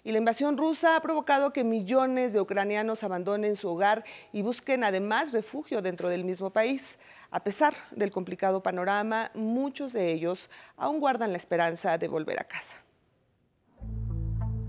Y 0.04 0.10
la 0.10 0.18
invasión 0.18 0.56
rusa 0.56 0.96
ha 0.96 1.00
provocado 1.00 1.52
que 1.52 1.62
millones 1.62 2.32
de 2.32 2.40
ucranianos 2.40 3.04
abandonen 3.04 3.54
su 3.54 3.68
hogar 3.68 4.04
y 4.32 4.42
busquen 4.42 4.82
además 4.82 5.32
refugio 5.32 5.80
dentro 5.80 6.08
del 6.08 6.24
mismo 6.24 6.50
país. 6.50 6.98
A 7.32 7.42
pesar 7.42 7.72
del 7.96 8.10
complicado 8.10 8.62
panorama, 8.62 9.30
muchos 9.34 9.94
de 9.94 10.12
ellos 10.12 10.50
aún 10.76 11.00
guardan 11.00 11.32
la 11.32 11.38
esperanza 11.38 11.96
de 11.96 12.06
volver 12.06 12.38
a 12.38 12.44
casa. 12.44 12.76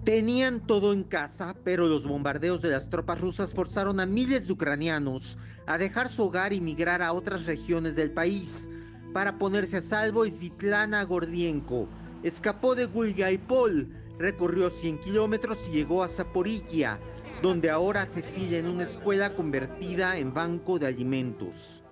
Tenían 0.06 0.66
todo 0.66 0.94
en 0.94 1.04
casa, 1.04 1.58
pero 1.66 1.88
los 1.88 2.08
bombardeos 2.08 2.62
de 2.62 2.70
las 2.70 2.90
tropas 2.90 3.20
rusas 3.20 3.54
forzaron 3.54 4.00
a 4.00 4.06
miles 4.06 4.48
de 4.48 4.54
ucranianos 4.54 5.38
a 5.66 5.78
dejar 5.78 6.08
su 6.08 6.24
hogar 6.24 6.54
y 6.54 6.62
migrar 6.62 7.02
a 7.02 7.12
otras 7.12 7.46
regiones 7.46 7.98
del 7.98 8.12
país. 8.12 8.70
Para 9.14 9.38
ponerse 9.38 9.78
a 9.78 9.82
salvo, 9.82 10.26
Svitlana 10.26 11.04
Gordienko 11.04 11.90
escapó 12.24 12.76
de 12.76 12.86
Gulgaipol, 12.86 13.90
recorrió 14.18 14.70
100 14.70 15.00
kilómetros 15.00 15.68
y 15.68 15.72
llegó 15.72 16.04
a 16.04 16.08
Zaporilla, 16.08 17.00
donde 17.42 17.70
ahora 17.70 18.06
se 18.06 18.22
fila 18.22 18.58
en 18.58 18.68
una 18.68 18.84
escuela 18.84 19.36
convertida 19.36 20.18
en 20.18 20.34
banco 20.34 20.80
de 20.80 20.88
alimentos. 20.88 21.84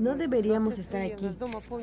No 0.00 0.16
deberíamos 0.16 0.78
estar 0.78 1.02
aquí. 1.02 1.26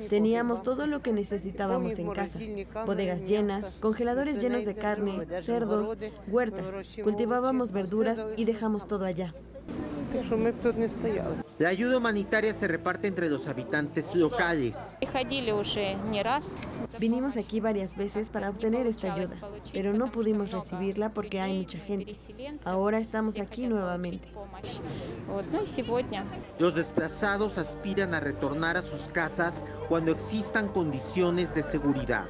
Teníamos 0.10 0.62
todo 0.62 0.88
lo 0.88 1.02
que 1.02 1.14
necesitábamos 1.14 1.98
en 1.98 2.12
casa. 2.12 2.40
Bodegas 2.86 3.26
llenas, 3.26 3.72
congeladores 3.80 4.42
llenos 4.42 4.66
de 4.66 4.76
carne, 4.76 5.26
cerdos, 5.42 5.98
huertas. 6.28 7.00
Cultivábamos 7.04 7.72
verduras 7.72 8.26
y 8.36 8.46
dejamos 8.46 8.88
todo 8.88 9.06
allá. 9.06 9.34
La 11.60 11.70
ayuda 11.70 11.98
humanitaria 11.98 12.54
se 12.54 12.68
reparte 12.68 13.08
entre 13.08 13.30
los 13.30 13.48
habitantes 13.48 14.16
locales. 14.16 14.98
Vinimos 17.00 17.38
aquí 17.38 17.60
varias 17.60 17.98
veces 17.98 18.30
para 18.30 18.50
obtener 18.50 18.88
esta 18.88 19.14
ayuda, 19.14 19.36
pero 19.74 19.94
no 19.94 20.12
pudimos 20.12 20.52
recibirla 20.52 21.10
porque 21.10 21.40
hay 21.40 21.60
mucha 21.60 21.80
gente. 21.80 22.14
Ahora 22.64 23.00
estamos 23.00 23.40
aquí 23.40 23.68
nuevamente. 23.68 24.30
Los 26.60 26.76
desplazados 26.76 27.58
aspiran 27.58 28.14
a 28.14 28.20
retornar 28.20 28.78
a 28.78 28.82
sus 28.82 29.10
casas 29.10 29.66
cuando 29.90 30.12
existan 30.12 30.70
condiciones 30.70 31.54
de 31.54 31.64
seguridad. 31.64 32.26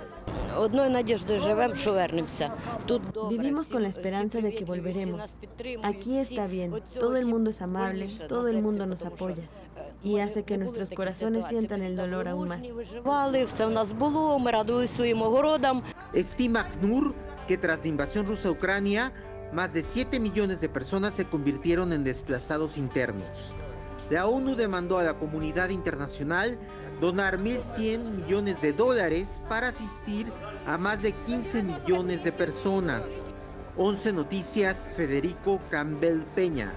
Vivimos 3.30 3.68
con 3.68 3.84
la 3.84 3.90
esperanza 3.90 4.42
de 4.42 4.54
que 4.54 4.66
volveremos. 4.66 5.36
Aquí 5.84 6.18
está 6.18 6.48
bien, 6.48 6.74
todo 7.00 7.16
el 7.18 7.26
mundo 7.26 7.50
es 7.50 7.62
amable, 7.62 8.08
todo 8.28 8.48
el 8.48 8.62
mundo 8.62 8.86
nos 8.86 9.04
apoya 9.04 9.44
y 10.04 10.20
hace 10.20 10.44
que 10.44 10.58
nuestros 10.58 10.90
corazones 10.92 11.46
sientan 11.48 11.82
el 11.82 11.96
dolor 11.96 12.28
aún 12.28 12.48
más. 12.48 12.62
Estima 16.14 16.62
ACNUR 16.62 17.14
que 17.48 17.58
tras 17.58 17.82
la 17.82 17.88
invasión 17.88 18.28
rusa 18.28 18.50
a 18.50 18.52
Ucrania, 18.52 19.12
más 19.54 19.74
de 19.74 19.82
7 19.82 20.20
millones 20.20 20.62
de 20.62 20.70
personas 20.70 21.16
se 21.16 21.26
convirtieron 21.26 21.92
en 21.94 22.04
desplazados 22.04 22.78
internos. 22.78 23.56
La 24.10 24.28
ONU 24.28 24.56
demandó 24.56 24.98
a 24.98 25.04
la 25.04 25.18
comunidad 25.18 25.70
internacional 25.70 26.60
donar 27.00 27.38
1.100 27.38 28.00
millones 28.00 28.62
de 28.62 28.74
dólares 28.74 29.42
para 29.50 29.70
asistir 29.70 30.32
a 30.66 30.78
más 30.78 31.02
de 31.02 31.14
15 31.14 31.64
millones 31.64 32.24
de 32.24 32.32
personas. 32.32 33.30
11 33.78 34.14
Noticias, 34.14 34.94
Federico 34.96 35.62
Campbell 35.70 36.22
Peña. 36.36 36.74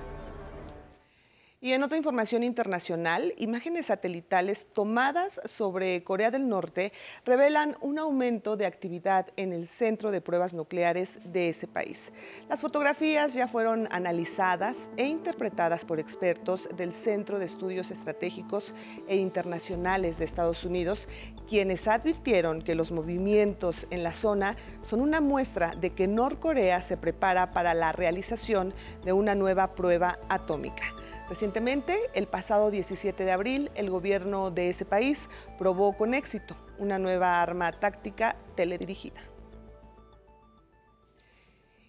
Y 1.65 1.75
en 1.75 1.85
otra 1.85 1.97
información 1.97 2.43
internacional, 2.43 3.35
imágenes 3.37 3.87
satelitales 3.87 4.67
tomadas 4.73 5.41
sobre 5.45 6.03
Corea 6.03 6.33
del 6.33 6.49
Norte 6.49 6.93
revelan 7.25 7.77
un 7.81 8.01
aumento 8.01 8.57
de 8.57 8.67
actividad 8.67 9.29
en 9.37 9.53
el 9.53 9.69
centro 9.69 10.11
de 10.11 10.21
pruebas 10.21 10.55
nucleares 10.55 11.21
de 11.23 11.51
ese 11.51 11.69
país. 11.69 12.11
Las 12.49 12.61
fotografías 12.61 13.35
ya 13.35 13.47
fueron 13.47 13.87
analizadas 13.93 14.91
e 14.97 15.07
interpretadas 15.07 15.85
por 15.85 16.01
expertos 16.01 16.69
del 16.77 16.93
Centro 16.93 17.39
de 17.39 17.45
Estudios 17.45 17.93
Estratégicos 17.93 18.75
e 19.07 19.15
Internacionales 19.15 20.19
de 20.19 20.25
Estados 20.25 20.65
Unidos, 20.65 21.09
quienes 21.49 21.87
advirtieron 21.87 22.63
que 22.63 22.75
los 22.75 22.91
movimientos 22.91 23.87
en 23.91 24.03
la 24.03 24.13
zona 24.13 24.57
son 24.83 25.01
una 25.01 25.21
muestra 25.21 25.77
de 25.77 25.91
que 25.91 26.09
Norcorea 26.09 26.83
se 26.83 26.97
prepara 26.97 27.53
para 27.53 27.73
la 27.73 27.93
realización 27.93 28.75
de 29.05 29.13
una 29.13 29.37
nueva 29.37 29.77
prueba 29.77 30.19
atómica. 30.29 30.93
Recientemente, 31.33 31.99
el 32.13 32.27
pasado 32.27 32.71
17 32.71 33.25
de 33.25 33.33
abril, 33.33 33.71
el 33.75 33.89
gobierno 33.89 34.51
de 34.51 34.69
ese 34.69 34.85
país 34.85 35.31
probó 35.59 35.97
con 35.97 36.13
éxito 36.13 36.55
una 36.79 36.99
nueva 36.99 37.41
arma 37.41 37.73
táctica 37.73 38.37
teledirigida. 38.55 39.19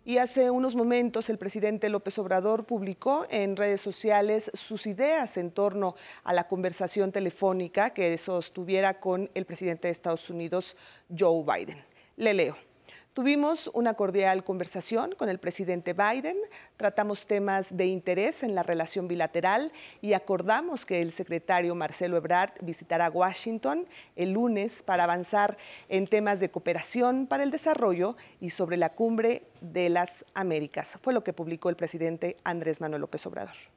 Y 0.06 0.20
hace 0.20 0.50
unos 0.50 0.78
momentos 0.78 1.30
el 1.30 1.38
presidente 1.38 1.90
López 1.90 2.18
Obrador 2.20 2.64
publicó 2.64 3.28
en 3.30 3.58
redes 3.58 3.82
sociales 3.82 4.50
sus 4.54 4.88
ideas 4.88 5.36
en 5.36 5.52
torno 5.52 5.96
a 6.24 6.32
la 6.32 6.48
conversación 6.48 7.12
telefónica 7.12 7.90
que 7.90 8.18
sostuviera 8.18 9.02
con 9.02 9.30
el 9.34 9.44
presidente 9.44 9.90
de 9.90 9.92
Estados 9.92 10.30
Unidos, 10.30 10.78
Joe 11.10 11.44
Biden. 11.44 11.84
Le 12.16 12.34
leo. 12.34 12.73
Tuvimos 13.14 13.70
una 13.76 13.94
cordial 13.94 14.44
conversación 14.44 15.14
con 15.14 15.30
el 15.30 15.38
presidente 15.38 15.94
Biden, 15.94 16.36
tratamos 16.78 17.28
temas 17.28 17.78
de 17.78 17.86
interés 17.86 18.42
en 18.42 18.56
la 18.56 18.64
relación 18.64 19.08
bilateral 19.08 19.72
y 20.02 20.14
acordamos 20.14 20.84
que 20.84 21.00
el 21.00 21.12
secretario 21.12 21.76
Marcelo 21.76 22.18
Ebrard 22.18 22.54
visitará 22.62 23.12
Washington 23.12 23.86
el 24.16 24.32
lunes 24.32 24.82
para 24.82 25.04
avanzar 25.04 25.60
en 25.90 26.08
temas 26.08 26.40
de 26.40 26.50
cooperación 26.50 27.28
para 27.28 27.44
el 27.44 27.52
desarrollo 27.52 28.18
y 28.42 28.50
sobre 28.50 28.78
la 28.78 28.90
cumbre 28.90 29.44
de 29.62 29.90
las 29.90 30.26
Américas. 30.34 30.98
Fue 31.04 31.14
lo 31.14 31.24
que 31.24 31.34
publicó 31.34 31.70
el 31.70 31.76
presidente 31.76 32.38
Andrés 32.44 32.82
Manuel 32.82 33.02
López 33.02 33.24
Obrador. 33.28 33.73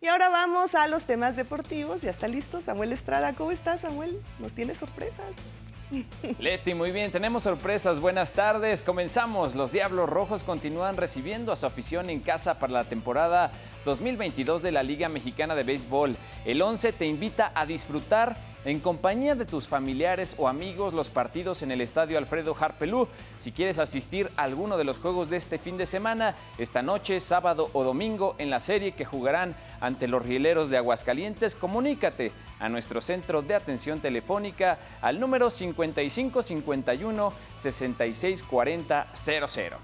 Y 0.00 0.08
ahora 0.08 0.28
vamos 0.28 0.74
a 0.74 0.86
los 0.88 1.04
temas 1.04 1.36
deportivos. 1.36 2.02
Ya 2.02 2.10
está 2.10 2.28
listo 2.28 2.60
Samuel 2.60 2.92
Estrada. 2.92 3.32
¿Cómo 3.32 3.50
estás, 3.50 3.80
Samuel? 3.80 4.20
¿Nos 4.38 4.52
tiene 4.52 4.74
sorpresas? 4.74 5.24
Leti, 6.38 6.74
muy 6.74 6.90
bien, 6.90 7.10
tenemos 7.10 7.44
sorpresas. 7.44 8.00
Buenas 8.00 8.32
tardes. 8.32 8.82
Comenzamos. 8.82 9.54
Los 9.54 9.72
Diablos 9.72 10.08
Rojos 10.08 10.42
continúan 10.42 10.98
recibiendo 10.98 11.50
a 11.50 11.56
su 11.56 11.64
afición 11.64 12.10
en 12.10 12.20
casa 12.20 12.58
para 12.58 12.72
la 12.72 12.84
temporada 12.84 13.52
2022 13.86 14.62
de 14.62 14.72
la 14.72 14.82
Liga 14.82 15.08
Mexicana 15.08 15.54
de 15.54 15.62
Béisbol. 15.62 16.16
El 16.44 16.60
11 16.60 16.92
te 16.92 17.06
invita 17.06 17.52
a 17.54 17.64
disfrutar 17.64 18.36
en 18.66 18.80
compañía 18.80 19.36
de 19.36 19.44
tus 19.44 19.68
familiares 19.68 20.34
o 20.38 20.48
amigos 20.48 20.92
los 20.92 21.08
partidos 21.08 21.62
en 21.62 21.70
el 21.70 21.80
Estadio 21.80 22.18
Alfredo 22.18 22.56
Harpelú. 22.58 23.06
Si 23.38 23.52
quieres 23.52 23.78
asistir 23.78 24.28
a 24.36 24.42
alguno 24.42 24.76
de 24.76 24.82
los 24.82 24.98
juegos 24.98 25.30
de 25.30 25.36
este 25.36 25.58
fin 25.58 25.76
de 25.76 25.86
semana, 25.86 26.34
esta 26.58 26.82
noche, 26.82 27.20
sábado 27.20 27.70
o 27.72 27.84
domingo 27.84 28.34
en 28.38 28.50
la 28.50 28.58
serie 28.58 28.92
que 28.92 29.04
jugarán 29.04 29.54
ante 29.80 30.08
los 30.08 30.26
rieleros 30.26 30.68
de 30.68 30.78
Aguascalientes, 30.78 31.54
comunícate 31.54 32.32
a 32.58 32.68
nuestro 32.68 33.00
centro 33.00 33.40
de 33.40 33.54
atención 33.54 34.00
telefónica 34.00 34.78
al 35.00 35.20
número 35.20 35.48
5551 35.48 37.32
6640 37.56 39.06
00. 39.14 39.76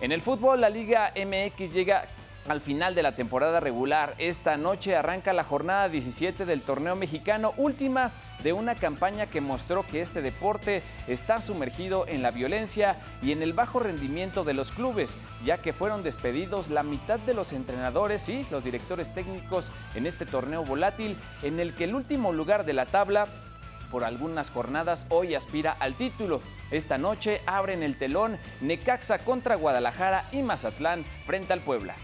En 0.00 0.12
el 0.12 0.22
fútbol, 0.22 0.62
la 0.62 0.70
Liga 0.70 1.12
MX 1.14 1.74
llega 1.74 2.08
al 2.48 2.60
final 2.60 2.94
de 2.94 3.02
la 3.02 3.14
temporada 3.14 3.60
regular. 3.60 4.14
Esta 4.18 4.56
noche 4.56 4.96
arranca 4.96 5.32
la 5.32 5.44
jornada 5.44 5.88
17 5.88 6.44
del 6.44 6.62
torneo 6.62 6.96
mexicano, 6.96 7.54
última 7.56 8.10
de 8.42 8.52
una 8.52 8.74
campaña 8.74 9.26
que 9.26 9.40
mostró 9.40 9.84
que 9.86 10.00
este 10.00 10.20
deporte 10.20 10.82
está 11.06 11.40
sumergido 11.40 12.06
en 12.08 12.22
la 12.22 12.30
violencia 12.30 12.96
y 13.22 13.32
en 13.32 13.42
el 13.42 13.52
bajo 13.52 13.78
rendimiento 13.78 14.42
de 14.44 14.54
los 14.54 14.72
clubes, 14.72 15.16
ya 15.44 15.58
que 15.58 15.72
fueron 15.72 16.02
despedidos 16.02 16.70
la 16.70 16.82
mitad 16.82 17.20
de 17.20 17.34
los 17.34 17.52
entrenadores 17.52 18.28
y 18.28 18.44
los 18.50 18.64
directores 18.64 19.14
técnicos 19.14 19.70
en 19.94 20.06
este 20.06 20.26
torneo 20.26 20.64
volátil, 20.64 21.16
en 21.42 21.60
el 21.60 21.74
que 21.74 21.84
el 21.84 21.94
último 21.94 22.32
lugar 22.32 22.64
de 22.64 22.72
la 22.72 22.86
tabla 22.86 23.26
por 23.92 24.04
algunas 24.04 24.50
jornadas 24.50 25.06
hoy 25.10 25.34
aspira 25.34 25.76
al 25.78 25.94
título. 25.94 26.40
Esta 26.70 26.96
noche 26.96 27.42
abren 27.46 27.82
el 27.82 27.98
telón 27.98 28.38
Necaxa 28.62 29.18
contra 29.18 29.54
Guadalajara 29.54 30.24
y 30.32 30.42
Mazatlán 30.42 31.04
frente 31.26 31.52
al 31.52 31.60
Puebla. 31.60 31.94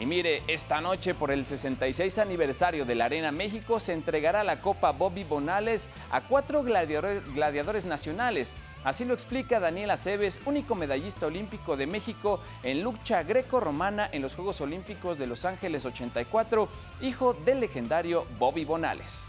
Y 0.00 0.06
mire, 0.06 0.42
esta 0.48 0.80
noche 0.80 1.14
por 1.14 1.30
el 1.30 1.46
66 1.46 2.18
aniversario 2.18 2.84
de 2.84 2.96
la 2.96 3.04
Arena 3.04 3.30
México 3.30 3.78
se 3.78 3.92
entregará 3.92 4.42
la 4.42 4.60
Copa 4.60 4.90
Bobby 4.90 5.22
Bonales 5.22 5.88
a 6.10 6.20
cuatro 6.20 6.64
gladiadores, 6.64 7.84
nacionales. 7.84 8.56
Así 8.82 9.04
lo 9.04 9.14
explica 9.14 9.60
Daniel 9.60 9.92
Aceves, 9.92 10.40
único 10.46 10.74
medallista 10.74 11.26
olímpico 11.26 11.76
de 11.76 11.86
México 11.86 12.40
en 12.64 12.82
lucha 12.82 13.22
greco-romana 13.22 14.08
en 14.10 14.20
los 14.20 14.34
Juegos 14.34 14.60
Olímpicos 14.60 15.16
de 15.16 15.28
Los 15.28 15.44
Ángeles 15.44 15.86
84, 15.86 16.68
hijo 17.00 17.32
del 17.32 17.60
legendario 17.60 18.26
Bobby 18.38 18.64
Bonales. 18.64 19.28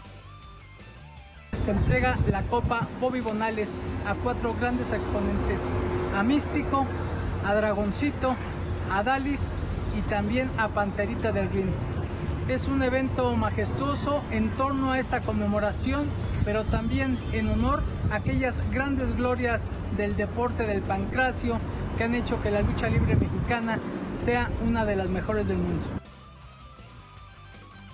Se 1.64 1.70
entrega 1.70 2.18
la 2.28 2.42
Copa 2.42 2.88
Bobby 3.00 3.20
Bonales 3.20 3.68
a 4.04 4.14
cuatro 4.14 4.52
grandes 4.54 4.92
exponentes, 4.92 5.60
a 6.14 6.22
Místico, 6.24 6.86
a 7.46 7.54
Dragoncito, 7.54 8.34
a 8.90 9.02
Dalis 9.02 9.40
y 9.96 10.02
también 10.02 10.50
a 10.58 10.68
Panterita 10.68 11.32
del 11.32 11.50
Rin. 11.50 11.70
Es 12.48 12.68
un 12.68 12.82
evento 12.82 13.34
majestuoso 13.34 14.22
en 14.30 14.50
torno 14.50 14.92
a 14.92 14.98
esta 14.98 15.20
conmemoración, 15.22 16.06
pero 16.44 16.64
también 16.64 17.18
en 17.32 17.48
honor 17.48 17.82
a 18.10 18.16
aquellas 18.16 18.60
grandes 18.70 19.16
glorias 19.16 19.62
del 19.96 20.14
deporte 20.16 20.64
del 20.64 20.82
pancracio 20.82 21.58
que 21.98 22.04
han 22.04 22.14
hecho 22.14 22.40
que 22.42 22.50
la 22.50 22.60
lucha 22.60 22.88
libre 22.88 23.16
mexicana 23.16 23.78
sea 24.24 24.50
una 24.66 24.84
de 24.84 24.96
las 24.96 25.08
mejores 25.08 25.48
del 25.48 25.58
mundo. 25.58 26.05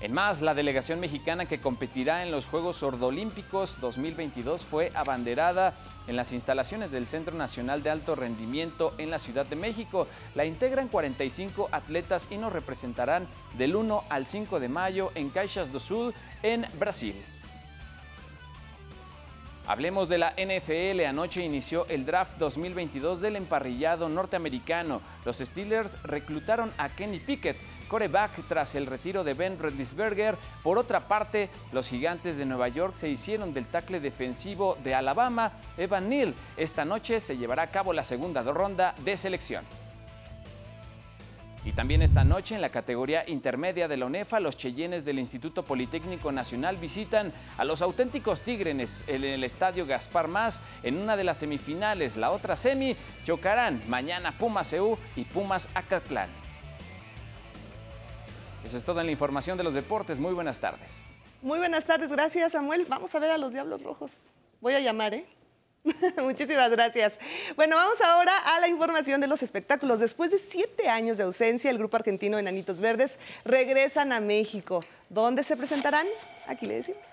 En 0.03 0.12
más, 0.12 0.43
la 0.43 0.55
delegación 0.55 0.99
mexicana 0.99 1.47
que 1.47 1.61
competirá 1.61 2.25
en 2.25 2.33
los 2.33 2.47
Juegos 2.47 2.79
Sordolímpicos 2.79 3.81
2022 3.81 4.65
fue 4.65 4.91
abanderada 4.97 5.73
en 6.09 6.17
las 6.17 6.33
instalaciones 6.33 6.91
del 6.91 7.07
Centro 7.07 7.37
Nacional 7.37 7.85
de 7.85 7.91
Alto 7.91 8.17
Rendimiento 8.17 8.95
en 8.99 9.11
la 9.11 9.21
Ciudad 9.21 9.47
de 9.47 9.55
México. 9.55 10.09
La 10.35 10.45
integran 10.45 10.88
45 10.88 11.69
atletas 11.71 12.27
y 12.33 12.37
nos 12.37 12.53
representarán 12.53 13.29
del 13.57 13.77
1 13.77 14.03
al 14.09 14.27
5 14.27 14.59
de 14.59 14.69
mayo 14.69 15.12
en 15.15 15.31
Caixas 15.31 15.71
do 15.71 15.79
Sul, 15.79 16.12
en 16.43 16.67
Brasil. 16.81 17.15
Hablemos 19.69 20.09
de 20.09 20.19
la 20.19 20.35
NFL. 20.37 21.05
Anoche 21.07 21.45
inició 21.45 21.87
el 21.87 22.05
draft 22.05 22.37
2022 22.38 23.21
del 23.21 23.37
emparrillado 23.37 24.09
norteamericano. 24.09 25.01
Los 25.25 25.38
Steelers 25.38 26.03
reclutaron 26.03 26.73
a 26.79 26.88
Kenny 26.88 27.21
Pickett, 27.21 27.57
tras 28.48 28.74
el 28.74 28.87
retiro 28.87 29.22
de 29.22 29.35
Ben 29.35 29.59
Roethlisberger. 29.59 30.37
Por 30.62 30.78
otra 30.78 31.00
parte, 31.00 31.50
los 31.72 31.88
gigantes 31.88 32.38
de 32.38 32.46
Nueva 32.46 32.68
York 32.68 32.94
se 32.94 33.11
hicieron 33.11 33.52
del 33.52 33.66
tackle 33.66 34.00
defensivo 34.00 34.78
de 34.83 34.94
Alabama, 34.94 35.52
Evan 35.76 36.09
Neal. 36.09 36.35
Esta 36.57 36.87
noche 36.87 37.20
se 37.20 37.37
llevará 37.37 37.64
a 37.64 37.66
cabo 37.66 37.92
la 37.92 38.02
segunda 38.02 38.42
ronda 38.42 38.94
de 39.05 39.14
selección. 39.18 39.64
Y 41.66 41.72
también 41.72 42.00
esta 42.00 42.24
noche 42.24 42.55
en 42.55 42.62
la 42.62 42.70
categoría 42.70 43.28
intermedia 43.28 43.88
de 43.88 43.98
la 43.98 44.07
ONEFA, 44.07 44.40
los 44.40 44.57
Cheyennes 44.57 45.05
del 45.05 45.18
Instituto 45.18 45.62
Politécnico 45.62 46.33
Nacional 46.33 46.78
visitan 46.78 47.31
a 47.59 47.64
los 47.64 47.83
auténticos 47.83 48.40
Tigrenes 48.40 49.05
en 49.07 49.22
el 49.22 49.44
Estadio 49.44 49.85
Gaspar 49.85 50.28
Más 50.28 50.62
en 50.83 50.96
una 50.96 51.14
de 51.14 51.24
las 51.24 51.38
semifinales. 51.38 52.16
La 52.16 52.31
otra 52.31 52.57
semi 52.57 52.96
chocarán 53.24 53.83
mañana 53.87 54.33
Pumas 54.33 54.72
EU 54.72 54.96
y 55.14 55.24
Pumas 55.24 55.68
Acatlán. 55.74 56.41
Eso 58.64 58.77
es 58.77 58.85
toda 58.85 59.03
la 59.03 59.11
información 59.11 59.59
de 59.59 59.64
los 59.64 59.75
deportes. 59.75 60.20
Muy 60.20 60.35
buenas 60.35 60.61
tardes. 60.61 61.03
Muy 61.42 61.59
buenas 61.59 61.85
tardes, 61.85 62.09
gracias 62.09 62.53
Samuel. 62.53 62.87
Vamos 62.88 63.14
a 63.14 63.18
ver 63.18 63.33
a 63.33 63.38
los 63.38 63.53
Diablos 63.53 63.83
Rojos. 63.83 64.12
Voy 64.61 64.75
a 64.75 64.81
llamar, 64.81 65.14
¿eh? 65.14 65.27
Muchísimas 66.22 66.70
gracias. 66.70 67.14
Bueno, 67.57 67.75
vamos 67.75 68.01
ahora 68.01 68.37
a 68.38 68.61
la 68.61 68.68
información 68.68 69.20
de 69.20 69.27
los 69.27 69.42
espectáculos. 69.42 69.98
Después 69.98 70.31
de 70.31 70.38
siete 70.38 70.88
años 70.88 71.16
de 71.16 71.25
ausencia, 71.25 71.70
el 71.70 71.79
grupo 71.79 71.96
argentino 71.96 72.38
Enanitos 72.38 72.79
Verdes 72.79 73.18
regresan 73.44 74.12
a 74.12 74.20
México. 74.20 74.85
¿Dónde 75.09 75.42
se 75.42 75.57
presentarán? 75.57 76.07
Aquí 76.46 76.66
le 76.66 76.75
decimos. 76.75 77.09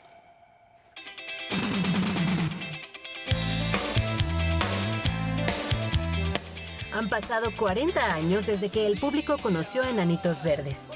Han 6.93 7.09
pasado 7.09 7.55
40 7.55 8.13
años 8.13 8.45
desde 8.45 8.69
que 8.69 8.85
el 8.85 8.99
público 8.99 9.37
conoció 9.37 9.83
a 9.83 9.89
Enanitos 9.89 10.43
Verdes. 10.43 10.89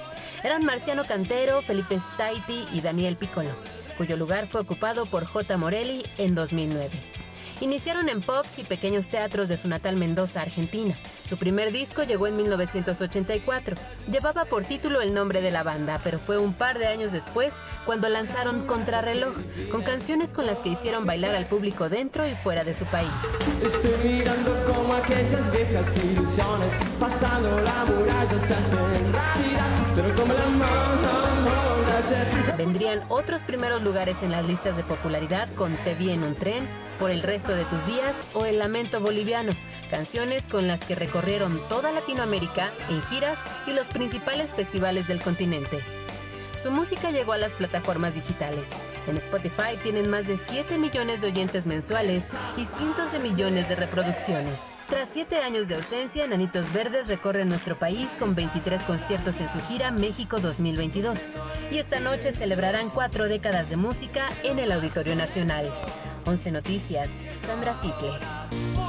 Eran 0.44 0.66
Marciano 0.66 1.06
Cantero, 1.06 1.62
Felipe 1.62 1.98
Staipi 1.98 2.68
y 2.74 2.82
Daniel 2.82 3.16
Piccolo, 3.16 3.52
cuyo 3.98 4.18
lugar 4.18 4.48
fue 4.50 4.60
ocupado 4.60 5.06
por 5.06 5.26
J. 5.26 5.58
Morelli 5.58 6.04
en 6.18 6.36
2009. 6.36 7.13
Iniciaron 7.62 8.10
en 8.10 8.22
pops 8.22 8.60
y 8.60 8.64
pequeños 8.64 9.10
teatros 9.10 9.48
de 9.48 9.58
su 9.58 9.68
natal 9.68 9.96
Mendoza, 9.96 10.42
Argentina. 10.42 10.98
Su 11.28 11.38
primer 11.38 11.72
disco 11.72 12.04
llegó 12.04 12.28
en 12.28 12.36
1984. 12.36 13.76
Llevaba 14.12 14.46
por 14.46 14.66
título 14.66 15.02
el 15.02 15.14
nombre 15.14 15.42
de 15.42 15.52
la 15.52 15.64
banda, 15.64 16.02
pero 16.04 16.20
fue 16.20 16.38
un 16.38 16.54
par 16.54 16.80
de 16.80 16.88
años 16.88 17.12
después 17.12 17.56
cuando 17.86 18.10
lanzaron 18.10 18.66
Contrarreloj, 18.66 19.36
con 19.72 19.84
canciones 19.84 20.34
con 20.34 20.46
las 20.46 20.60
que 20.60 20.70
hicieron 20.70 21.06
bailar 21.06 21.36
al 21.36 21.46
público 21.46 21.90
dentro 21.90 22.28
y 22.28 22.36
fuera 22.36 22.64
de 22.64 22.74
su 22.74 22.86
país. 22.86 23.12
Estoy 23.64 24.12
mirando 24.12 24.64
como 24.66 24.94
aquellas 24.94 25.52
viejas 25.52 25.98
ilusiones, 26.04 26.74
pasando 27.00 27.62
la 27.62 27.86
muralla 27.86 28.40
se 28.40 28.54
hacen 28.54 29.14
realidad, 29.14 29.94
pero 29.96 30.16
como 30.16 30.34
la 30.34 31.73
Vendrían 32.58 33.02
otros 33.10 33.44
primeros 33.44 33.82
lugares 33.82 34.24
en 34.24 34.32
las 34.32 34.48
listas 34.48 34.78
de 34.78 34.84
popularidad 34.84 35.48
con 35.56 35.76
Te 35.78 35.96
vi 35.96 36.12
en 36.12 36.24
un 36.24 36.36
tren, 36.36 36.68
por 37.00 37.12
el 37.12 37.24
resto 37.24 37.54
de 37.54 37.66
tus 37.66 37.86
días 37.86 38.16
o 38.34 38.46
El 38.46 38.60
Lamento 38.60 39.02
Boliviano, 39.02 39.54
canciones 39.90 40.48
con 40.48 40.68
las 40.68 40.84
que 40.84 40.96
recorrieron 40.96 41.60
toda 41.68 41.92
Latinoamérica 41.92 42.72
en 42.90 43.02
giras 43.04 43.38
y 43.68 43.74
los 43.74 43.88
principales 43.88 44.52
festivales 44.54 45.08
del 45.08 45.22
continente. 45.22 46.03
Su 46.64 46.72
música 46.72 47.12
llegó 47.12 47.34
a 47.34 47.38
las 47.38 47.52
plataformas 47.56 48.16
digitales. 48.16 48.70
En 49.06 49.18
Spotify 49.18 49.76
tienen 49.84 50.10
más 50.10 50.28
de 50.28 50.38
7 50.38 50.78
millones 50.78 51.20
de 51.20 51.28
oyentes 51.28 51.66
mensuales 51.66 52.24
y 52.56 52.64
cientos 52.64 53.12
de 53.12 53.20
millones 53.20 53.68
de 53.68 53.76
reproducciones. 53.76 54.72
Tras 54.88 55.10
siete 55.10 55.40
años 55.40 55.68
de 55.68 55.76
ausencia, 55.76 56.26
Nanitos 56.26 56.72
Verdes 56.72 57.10
recorre 57.10 57.44
nuestro 57.44 57.78
país 57.78 58.12
con 58.18 58.34
23 58.34 58.82
conciertos 58.84 59.42
en 59.42 59.50
su 59.50 59.60
gira 59.68 59.92
México 59.92 60.40
2022. 60.40 61.28
Y 61.70 61.80
esta 61.80 62.00
noche 62.00 62.32
celebrarán 62.32 62.90
cuatro 62.90 63.28
décadas 63.28 63.70
de 63.70 63.76
música 63.76 64.26
en 64.44 64.58
el 64.58 64.72
Auditorio 64.72 65.18
Nacional. 65.18 65.70
11 66.26 66.52
Noticias, 66.52 67.10
Sandra 67.46 67.74
Sitle. 67.74 68.83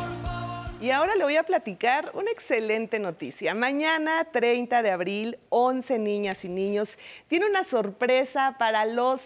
Y 0.85 0.90
ahora 0.90 1.14
le 1.14 1.25
voy 1.25 1.37
a 1.37 1.44
platicar 1.44 2.11
una 2.12 2.31
excelente 2.31 2.99
noticia. 2.99 3.55
Mañana, 3.55 4.29
30 4.31 4.83
de 4.83 4.90
abril, 4.90 5.38
11 5.49 5.99
niñas 5.99 6.44
y 6.44 6.51
niños 6.51 6.99
tiene 7.27 7.47
una 7.47 7.64
sorpresa 7.64 8.57
para 8.59 8.85
los 8.85 9.23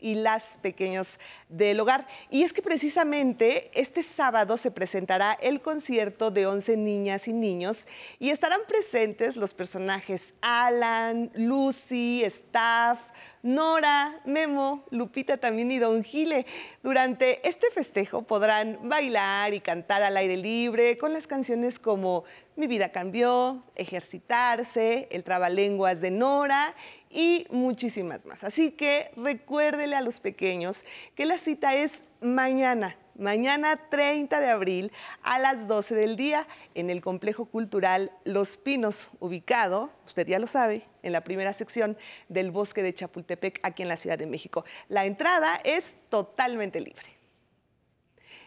y 0.00 0.14
las 0.14 0.56
pequeños 0.62 1.18
del 1.50 1.80
hogar. 1.80 2.06
Y 2.30 2.44
es 2.44 2.54
que 2.54 2.62
precisamente 2.62 3.70
este 3.74 4.02
sábado 4.02 4.56
se 4.56 4.70
presentará 4.70 5.34
el 5.34 5.60
concierto 5.60 6.30
de 6.30 6.46
11 6.46 6.78
niñas 6.78 7.28
y 7.28 7.34
niños 7.34 7.86
y 8.18 8.30
estarán 8.30 8.60
presentes 8.66 9.36
los 9.36 9.52
personajes 9.52 10.32
Alan, 10.40 11.30
Lucy, 11.34 12.22
Staff, 12.24 12.98
Nora, 13.42 14.20
Memo, 14.24 14.84
Lupita 14.90 15.36
también 15.36 15.72
y 15.72 15.78
Don 15.78 16.04
Gile. 16.04 16.46
Durante 16.82 17.46
este 17.48 17.70
festejo 17.72 18.22
podrán 18.22 18.78
bailar 18.88 19.52
y 19.52 19.60
cantar 19.60 20.04
al 20.04 20.16
aire 20.16 20.36
libre 20.36 20.96
con 20.96 21.12
las 21.12 21.26
canciones 21.26 21.80
como 21.80 22.22
Mi 22.54 22.68
vida 22.68 22.90
cambió, 22.90 23.64
Ejercitarse, 23.74 25.08
El 25.10 25.24
trabalenguas 25.24 26.00
de 26.00 26.12
Nora 26.12 26.74
y 27.10 27.46
muchísimas 27.50 28.24
más. 28.26 28.44
Así 28.44 28.70
que 28.70 29.10
recuérdele 29.16 29.96
a 29.96 30.02
los 30.02 30.20
pequeños 30.20 30.84
que 31.16 31.26
la 31.26 31.38
cita 31.38 31.74
es 31.74 31.92
mañana, 32.20 32.96
mañana 33.16 33.88
30 33.90 34.40
de 34.40 34.48
abril 34.48 34.92
a 35.22 35.38
las 35.38 35.68
12 35.68 35.94
del 35.94 36.16
día 36.16 36.46
en 36.74 36.90
el 36.90 37.00
Complejo 37.00 37.46
Cultural 37.46 38.10
Los 38.24 38.56
Pinos, 38.56 39.10
ubicado, 39.20 39.90
usted 40.06 40.26
ya 40.26 40.38
lo 40.38 40.46
sabe, 40.46 40.84
en 41.02 41.12
la 41.12 41.22
primera 41.22 41.52
sección 41.52 41.96
del 42.28 42.50
Bosque 42.50 42.82
de 42.82 42.94
Chapultepec, 42.94 43.60
aquí 43.62 43.82
en 43.82 43.88
la 43.88 43.96
Ciudad 43.96 44.18
de 44.18 44.26
México. 44.26 44.64
La 44.88 45.04
entrada 45.04 45.60
es 45.64 45.94
totalmente 46.08 46.80
libre. 46.80 47.06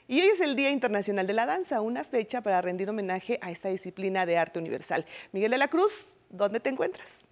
Y 0.07 0.21
hoy 0.21 0.27
es 0.27 0.39
el 0.39 0.55
Día 0.55 0.69
Internacional 0.69 1.25
de 1.25 1.33
la 1.33 1.47
Danza, 1.47 1.81
una 1.81 2.03
fecha 2.03 2.41
para 2.41 2.61
rendir 2.61 2.89
homenaje 2.89 3.39
a 3.41 3.49
esta 3.49 3.69
disciplina 3.69 4.25
de 4.25 4.37
arte 4.37 4.59
universal. 4.59 5.05
Miguel 5.31 5.51
de 5.51 5.57
la 5.57 5.67
Cruz, 5.67 6.13
¿dónde 6.29 6.59
te 6.59 6.69
encuentras? 6.69 7.25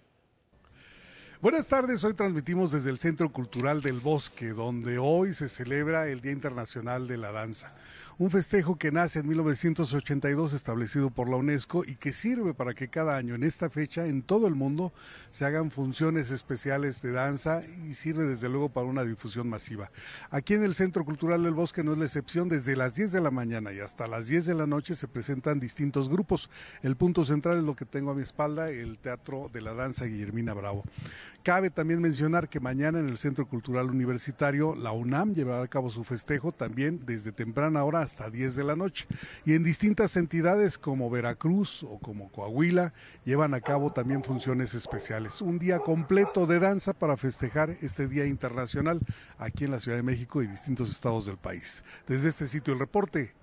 Buenas 1.44 1.68
tardes, 1.68 2.02
hoy 2.04 2.14
transmitimos 2.14 2.72
desde 2.72 2.88
el 2.88 2.98
Centro 2.98 3.30
Cultural 3.30 3.82
del 3.82 4.00
Bosque, 4.00 4.54
donde 4.54 4.96
hoy 4.96 5.34
se 5.34 5.50
celebra 5.50 6.08
el 6.08 6.22
Día 6.22 6.32
Internacional 6.32 7.06
de 7.06 7.18
la 7.18 7.32
Danza 7.32 7.74
un 8.18 8.30
festejo 8.30 8.76
que 8.76 8.92
nace 8.92 9.20
en 9.20 9.28
1982 9.28 10.52
establecido 10.52 11.10
por 11.10 11.28
la 11.28 11.36
UNESCO 11.36 11.84
y 11.84 11.96
que 11.96 12.12
sirve 12.12 12.54
para 12.54 12.74
que 12.74 12.88
cada 12.88 13.16
año 13.16 13.34
en 13.34 13.42
esta 13.42 13.70
fecha 13.70 14.06
en 14.06 14.22
todo 14.22 14.46
el 14.46 14.54
mundo 14.54 14.92
se 15.30 15.44
hagan 15.44 15.70
funciones 15.70 16.30
especiales 16.30 17.02
de 17.02 17.12
danza 17.12 17.62
y 17.88 17.94
sirve 17.94 18.24
desde 18.24 18.48
luego 18.48 18.68
para 18.68 18.86
una 18.86 19.04
difusión 19.04 19.48
masiva. 19.48 19.90
Aquí 20.30 20.54
en 20.54 20.62
el 20.62 20.74
Centro 20.74 21.04
Cultural 21.04 21.42
del 21.42 21.54
Bosque 21.54 21.82
no 21.82 21.92
es 21.92 21.98
la 21.98 22.04
excepción, 22.04 22.48
desde 22.48 22.76
las 22.76 22.94
10 22.94 23.12
de 23.12 23.20
la 23.20 23.30
mañana 23.30 23.72
y 23.72 23.80
hasta 23.80 24.06
las 24.06 24.28
10 24.28 24.46
de 24.46 24.54
la 24.54 24.66
noche 24.66 24.94
se 24.94 25.08
presentan 25.08 25.58
distintos 25.58 26.08
grupos. 26.08 26.50
El 26.82 26.96
punto 26.96 27.24
central 27.24 27.58
es 27.58 27.64
lo 27.64 27.74
que 27.74 27.84
tengo 27.84 28.12
a 28.12 28.14
mi 28.14 28.22
espalda, 28.22 28.70
el 28.70 28.98
Teatro 28.98 29.50
de 29.52 29.60
la 29.60 29.74
Danza 29.74 30.04
Guillermina 30.04 30.54
Bravo. 30.54 30.84
Cabe 31.44 31.68
también 31.68 32.00
mencionar 32.00 32.48
que 32.48 32.58
mañana 32.58 32.98
en 33.00 33.10
el 33.10 33.18
Centro 33.18 33.46
Cultural 33.46 33.90
Universitario 33.90 34.74
la 34.74 34.92
UNAM 34.92 35.34
llevará 35.34 35.62
a 35.62 35.68
cabo 35.68 35.90
su 35.90 36.02
festejo 36.02 36.52
también 36.52 37.04
desde 37.04 37.32
temprana 37.32 37.84
hora 37.84 38.00
hasta 38.00 38.30
10 38.30 38.56
de 38.56 38.64
la 38.64 38.76
noche. 38.76 39.06
Y 39.44 39.52
en 39.52 39.62
distintas 39.62 40.16
entidades 40.16 40.78
como 40.78 41.10
Veracruz 41.10 41.82
o 41.82 41.98
como 41.98 42.30
Coahuila 42.30 42.94
llevan 43.26 43.52
a 43.52 43.60
cabo 43.60 43.92
también 43.92 44.24
funciones 44.24 44.72
especiales. 44.72 45.42
Un 45.42 45.58
día 45.58 45.80
completo 45.80 46.46
de 46.46 46.60
danza 46.60 46.94
para 46.94 47.18
festejar 47.18 47.68
este 47.82 48.08
Día 48.08 48.24
Internacional 48.24 49.00
aquí 49.36 49.64
en 49.64 49.72
la 49.72 49.80
Ciudad 49.80 49.98
de 49.98 50.02
México 50.02 50.42
y 50.42 50.46
distintos 50.46 50.90
estados 50.90 51.26
del 51.26 51.36
país. 51.36 51.84
Desde 52.06 52.30
este 52.30 52.48
sitio 52.48 52.72
el 52.72 52.80
reporte. 52.80 53.34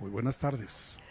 Muy 0.00 0.08
buenas 0.08 0.38
tardes. 0.38 1.02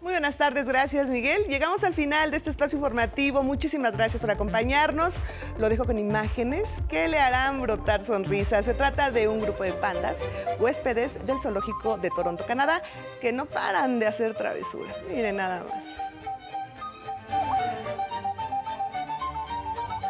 Muy 0.00 0.12
buenas 0.12 0.36
tardes, 0.36 0.66
gracias 0.66 1.08
Miguel. 1.08 1.44
Llegamos 1.48 1.82
al 1.82 1.94
final 1.94 2.30
de 2.30 2.36
este 2.36 2.50
espacio 2.50 2.76
informativo. 2.76 3.42
Muchísimas 3.42 3.92
gracias 3.92 4.20
por 4.20 4.30
acompañarnos. 4.30 5.14
Lo 5.58 5.68
dejo 5.68 5.84
con 5.84 5.98
imágenes 5.98 6.68
que 6.88 7.08
le 7.08 7.18
harán 7.18 7.60
brotar 7.60 8.04
sonrisas. 8.04 8.66
Se 8.66 8.74
trata 8.74 9.10
de 9.10 9.28
un 9.28 9.40
grupo 9.40 9.64
de 9.64 9.72
pandas, 9.72 10.16
huéspedes 10.58 11.24
del 11.26 11.40
zoológico 11.40 11.96
de 11.96 12.10
Toronto, 12.10 12.44
Canadá, 12.46 12.82
que 13.20 13.32
no 13.32 13.46
paran 13.46 13.98
de 13.98 14.06
hacer 14.06 14.34
travesuras. 14.34 14.96
Miren 15.08 15.36
nada 15.36 15.64
más. 15.64 16.04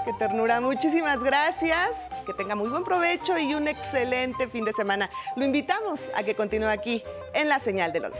Qué 0.04 0.12
ternura. 0.14 0.60
Muchísimas 0.60 1.22
gracias. 1.22 1.90
Que 2.26 2.34
tenga 2.34 2.54
muy 2.54 2.68
buen 2.68 2.84
provecho 2.84 3.38
y 3.38 3.54
un 3.54 3.68
excelente 3.68 4.48
fin 4.48 4.64
de 4.64 4.72
semana. 4.72 5.08
Lo 5.36 5.44
invitamos 5.44 6.10
a 6.14 6.22
que 6.22 6.34
continúe 6.34 6.68
aquí 6.68 7.02
en 7.32 7.48
la 7.48 7.58
señal 7.58 7.92
del 7.92 8.06
11. 8.06 8.18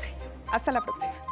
Hasta 0.50 0.72
la 0.72 0.83
próxima. 0.83 1.23